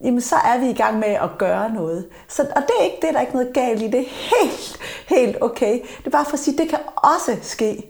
jamen 0.04 0.22
så 0.22 0.36
er 0.36 0.60
vi 0.60 0.70
i 0.70 0.74
gang 0.74 1.00
med 1.00 1.08
at 1.08 1.38
gøre 1.38 1.74
noget. 1.74 2.08
Så, 2.28 2.42
og 2.56 2.62
det 2.62 2.72
er 2.80 2.84
ikke 2.84 2.98
det, 3.02 3.10
der 3.12 3.18
er 3.18 3.22
ikke 3.22 3.34
noget 3.34 3.54
galt 3.54 3.82
i. 3.82 3.88
Det 3.88 4.00
er 4.00 4.06
helt, 4.42 4.80
helt 5.08 5.38
okay. 5.42 5.74
Det 5.98 6.06
er 6.06 6.10
bare 6.10 6.26
for 6.26 6.34
at 6.34 6.40
sige, 6.40 6.54
at 6.54 6.62
det 6.62 6.70
kan 6.70 6.80
også 6.96 7.38
ske. 7.42 7.84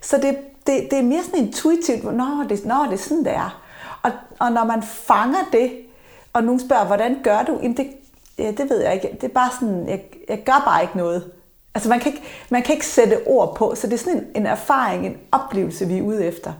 Så 0.00 0.16
det, 0.16 0.38
det, 0.66 0.90
det 0.90 0.98
er 0.98 1.02
mere 1.02 1.22
sådan 1.22 1.38
intuitivt, 1.38 2.04
når 2.04 2.46
det, 2.48 2.64
når 2.64 2.86
det 2.90 2.92
er 2.92 3.02
sådan, 3.02 3.24
det 3.24 3.32
er. 3.32 3.62
Og, 4.02 4.10
og 4.38 4.52
når 4.52 4.64
man 4.64 4.82
fanger 4.82 5.48
det, 5.52 5.72
og 6.32 6.44
nogen 6.44 6.60
spørger, 6.60 6.84
hvordan 6.84 7.16
gør 7.24 7.42
du? 7.42 7.58
Jamen 7.62 7.76
det, 7.76 7.86
ja, 8.38 8.50
det 8.50 8.70
ved 8.70 8.82
jeg 8.82 8.94
ikke. 8.94 9.08
Det 9.20 9.24
er 9.24 9.34
bare 9.34 9.50
sådan, 9.60 9.88
jeg, 9.88 10.02
jeg 10.28 10.42
gør 10.44 10.62
bare 10.66 10.82
ikke 10.82 10.96
noget. 10.96 11.30
Altså 11.74 11.88
man 11.88 12.00
kan 12.00 12.12
ikke, 12.12 12.24
man 12.50 12.62
kan 12.62 12.74
ikke 12.74 12.86
sætte 12.86 13.18
ord 13.26 13.56
på, 13.56 13.74
så 13.74 13.86
det 13.86 13.94
er 13.94 13.98
sådan 13.98 14.18
en, 14.18 14.26
en 14.34 14.46
erfaring, 14.46 15.06
en 15.06 15.16
oplevelse, 15.32 15.88
vi 15.88 15.98
er 15.98 16.02
ude 16.02 16.24
efter. 16.24 16.52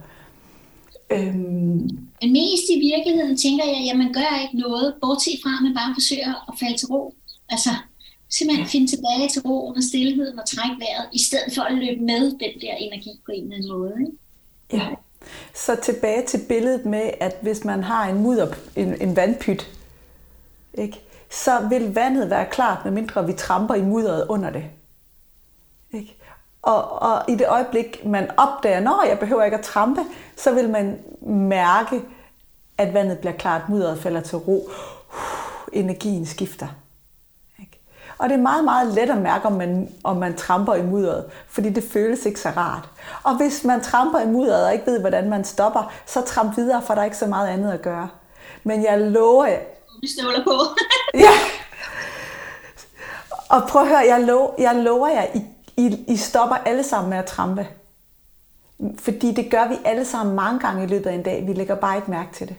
Øhm. 1.09 1.89
Men 2.23 2.33
mest 2.33 2.67
i 2.75 2.79
virkeligheden 2.89 3.37
tænker 3.37 3.65
jeg, 3.65 3.91
at 3.91 3.97
man 3.97 4.13
gør 4.13 4.31
ikke 4.43 4.57
noget, 4.65 4.95
bortset 5.01 5.39
fra, 5.43 5.51
at 5.57 5.63
man 5.63 5.75
bare 5.79 5.95
forsøger 5.99 6.33
at 6.49 6.53
falde 6.59 6.77
til 6.77 6.87
ro. 6.87 7.15
Altså 7.49 7.69
simpelthen 8.29 8.67
finde 8.67 8.87
tilbage 8.87 9.27
til 9.33 9.41
roen 9.41 9.75
og 9.77 9.83
stillheden 9.83 10.39
og 10.39 10.45
trække 10.53 10.75
vejret, 10.83 11.05
i 11.13 11.21
stedet 11.27 11.49
for 11.55 11.61
at 11.61 11.75
løbe 11.83 12.01
med 12.11 12.23
den 12.43 12.53
der 12.63 12.73
energi 12.85 13.11
på 13.25 13.31
en 13.35 13.43
eller 13.43 13.55
anden 13.55 13.71
måde. 13.77 13.93
Ikke? 14.01 14.13
Ja. 14.73 14.87
Så 15.65 15.75
tilbage 15.83 16.25
til 16.25 16.39
billedet 16.49 16.85
med, 16.85 17.11
at 17.19 17.35
hvis 17.41 17.63
man 17.63 17.83
har 17.83 18.07
en 18.09 18.17
mudder, 18.23 18.47
en, 18.75 19.01
en 19.01 19.15
vandpyt, 19.15 19.67
ikke, 20.73 20.99
så 21.31 21.67
vil 21.69 21.93
vandet 21.93 22.29
være 22.29 22.45
klart, 22.51 22.85
medmindre 22.85 23.27
vi 23.27 23.33
tramper 23.33 23.75
i 23.75 23.81
mudderet 23.81 24.27
under 24.29 24.49
det. 24.49 24.63
Og, 26.63 27.01
og 27.01 27.23
i 27.27 27.35
det 27.35 27.47
øjeblik, 27.47 28.05
man 28.05 28.29
opdager, 28.37 28.79
når 28.79 29.05
jeg 29.07 29.19
behøver 29.19 29.43
ikke 29.43 29.57
at 29.57 29.63
trampe, 29.63 30.01
så 30.37 30.53
vil 30.53 30.69
man 30.69 30.99
mærke, 31.27 32.01
at 32.77 32.93
vandet 32.93 33.19
bliver 33.19 33.33
klart, 33.33 33.61
mudderet 33.69 33.99
falder 33.99 34.21
til 34.21 34.37
ro, 34.37 34.69
energien 35.73 36.25
skifter. 36.25 36.67
Ikke? 37.59 37.79
Og 38.17 38.29
det 38.29 38.37
er 38.37 38.41
meget, 38.41 38.63
meget 38.63 38.93
let 38.93 39.09
at 39.09 39.17
mærke, 39.17 39.45
om 39.45 39.51
man, 39.53 39.91
om 40.03 40.17
man 40.17 40.37
tramper 40.37 40.73
i 40.73 40.83
mudderet, 40.83 41.25
fordi 41.47 41.69
det 41.69 41.83
føles 41.83 42.25
ikke 42.25 42.39
så 42.39 42.49
rart. 42.49 42.89
Og 43.23 43.37
hvis 43.37 43.63
man 43.63 43.81
tramper 43.81 44.19
i 44.19 44.27
mudderet 44.27 44.65
og 44.65 44.73
ikke 44.73 44.85
ved, 44.85 44.99
hvordan 44.99 45.29
man 45.29 45.43
stopper, 45.43 45.93
så 46.05 46.21
tramp 46.21 46.57
videre, 46.57 46.81
for 46.81 46.93
der 46.93 47.01
er 47.01 47.05
ikke 47.05 47.17
så 47.17 47.27
meget 47.27 47.47
andet 47.47 47.71
at 47.71 47.81
gøre. 47.81 48.09
Men 48.63 48.83
jeg 48.83 48.99
lover. 48.99 49.57
Vi 50.01 50.07
støvler 50.07 50.43
på. 50.43 50.51
ja. 51.27 51.31
Og 53.49 53.67
prøv 53.69 53.81
at 53.81 53.87
høre, 53.87 54.05
jeg, 54.07 54.23
lo, 54.23 54.51
jeg 54.57 54.75
lover 54.75 55.07
jer, 55.07 55.25
I 55.35 55.45
i, 55.77 56.05
I 56.07 56.17
stopper 56.17 56.55
alle 56.55 56.83
sammen 56.83 57.09
med 57.09 57.17
at 57.17 57.25
trampe. 57.25 57.67
Fordi 58.99 59.31
det 59.31 59.51
gør 59.51 59.67
vi 59.67 59.75
alle 59.85 60.05
sammen 60.05 60.35
mange 60.35 60.59
gange 60.59 60.83
i 60.83 60.87
løbet 60.87 61.09
af 61.09 61.13
en 61.13 61.23
dag. 61.23 61.47
Vi 61.47 61.53
lægger 61.53 61.75
bare 61.75 61.97
ikke 61.97 62.11
mærke 62.11 62.33
til 62.33 62.47
det. 62.47 62.55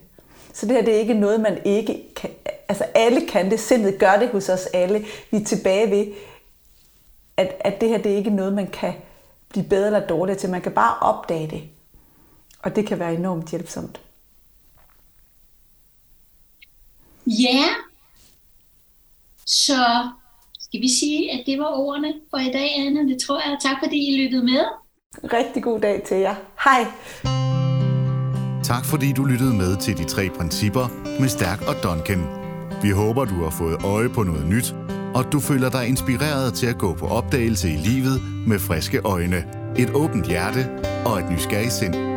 Så 0.53 0.67
det 0.67 0.77
her 0.77 0.85
det 0.85 0.95
er 0.95 0.99
ikke 0.99 1.15
noget, 1.15 1.41
man 1.41 1.59
ikke 1.65 2.15
kan... 2.17 2.31
Altså 2.69 2.85
alle 2.95 3.27
kan 3.29 3.51
det. 3.51 3.61
Sindet 3.61 3.99
gør 3.99 4.17
det 4.17 4.29
hos 4.29 4.49
os 4.49 4.67
alle. 4.67 5.05
Vi 5.31 5.37
er 5.37 5.45
tilbage 5.45 5.91
ved, 5.91 6.15
at, 7.37 7.57
at 7.61 7.81
det 7.81 7.89
her 7.89 7.99
det 7.99 8.13
er 8.13 8.17
ikke 8.17 8.31
noget, 8.31 8.53
man 8.53 8.67
kan 8.67 8.95
blive 9.49 9.69
bedre 9.69 9.87
eller 9.87 10.07
dårligere 10.07 10.39
til. 10.39 10.51
Man 10.51 10.63
kan 10.63 10.73
bare 10.73 10.99
opdage 11.01 11.51
det. 11.51 11.63
Og 12.63 12.77
det 12.77 12.87
kan 12.87 12.99
være 12.99 13.15
enormt 13.15 13.51
hjælpsomt. 13.51 14.01
Ja. 17.27 17.65
Så 19.47 20.09
skal 20.75 20.83
vi 20.83 20.95
sige, 21.01 21.33
at 21.33 21.43
det 21.47 21.59
var 21.59 21.71
ordene 21.87 22.13
for 22.31 22.39
i 22.39 22.51
dag, 22.53 22.71
Anna? 22.87 23.01
Det 23.01 23.19
tror 23.27 23.37
jeg. 23.37 23.59
Tak 23.63 23.77
fordi 23.83 23.99
I 24.09 24.23
lyttede 24.23 24.45
med. 24.45 24.63
Rigtig 25.33 25.63
god 25.63 25.81
dag 25.81 26.03
til 26.07 26.17
jer. 26.17 26.35
Hej. 26.65 26.83
Tak 28.63 28.85
fordi 28.85 29.13
du 29.13 29.25
lyttede 29.25 29.55
med 29.55 29.77
til 29.77 29.97
de 29.99 30.05
tre 30.05 30.29
principper 30.39 30.87
med 31.21 31.29
Stærk 31.29 31.61
og 31.69 31.75
Duncan. 31.83 32.23
Vi 32.83 32.91
håber, 32.91 33.25
du 33.25 33.35
har 33.45 33.51
fået 33.51 33.77
øje 33.85 34.09
på 34.09 34.23
noget 34.23 34.47
nyt, 34.47 34.75
og 35.15 35.33
du 35.33 35.41
føler 35.41 35.71
dig 35.71 35.89
inspireret 35.89 36.55
til 36.55 36.67
at 36.67 36.79
gå 36.79 36.95
på 36.95 37.07
opdagelse 37.07 37.69
i 37.69 37.77
livet 37.89 38.17
med 38.49 38.59
friske 38.59 38.99
øjne, 39.05 39.41
et 39.79 39.91
åbent 39.95 40.27
hjerte 40.29 40.63
og 41.07 41.19
et 41.19 41.31
nysgerrigt 41.33 41.73
sind. 41.73 42.14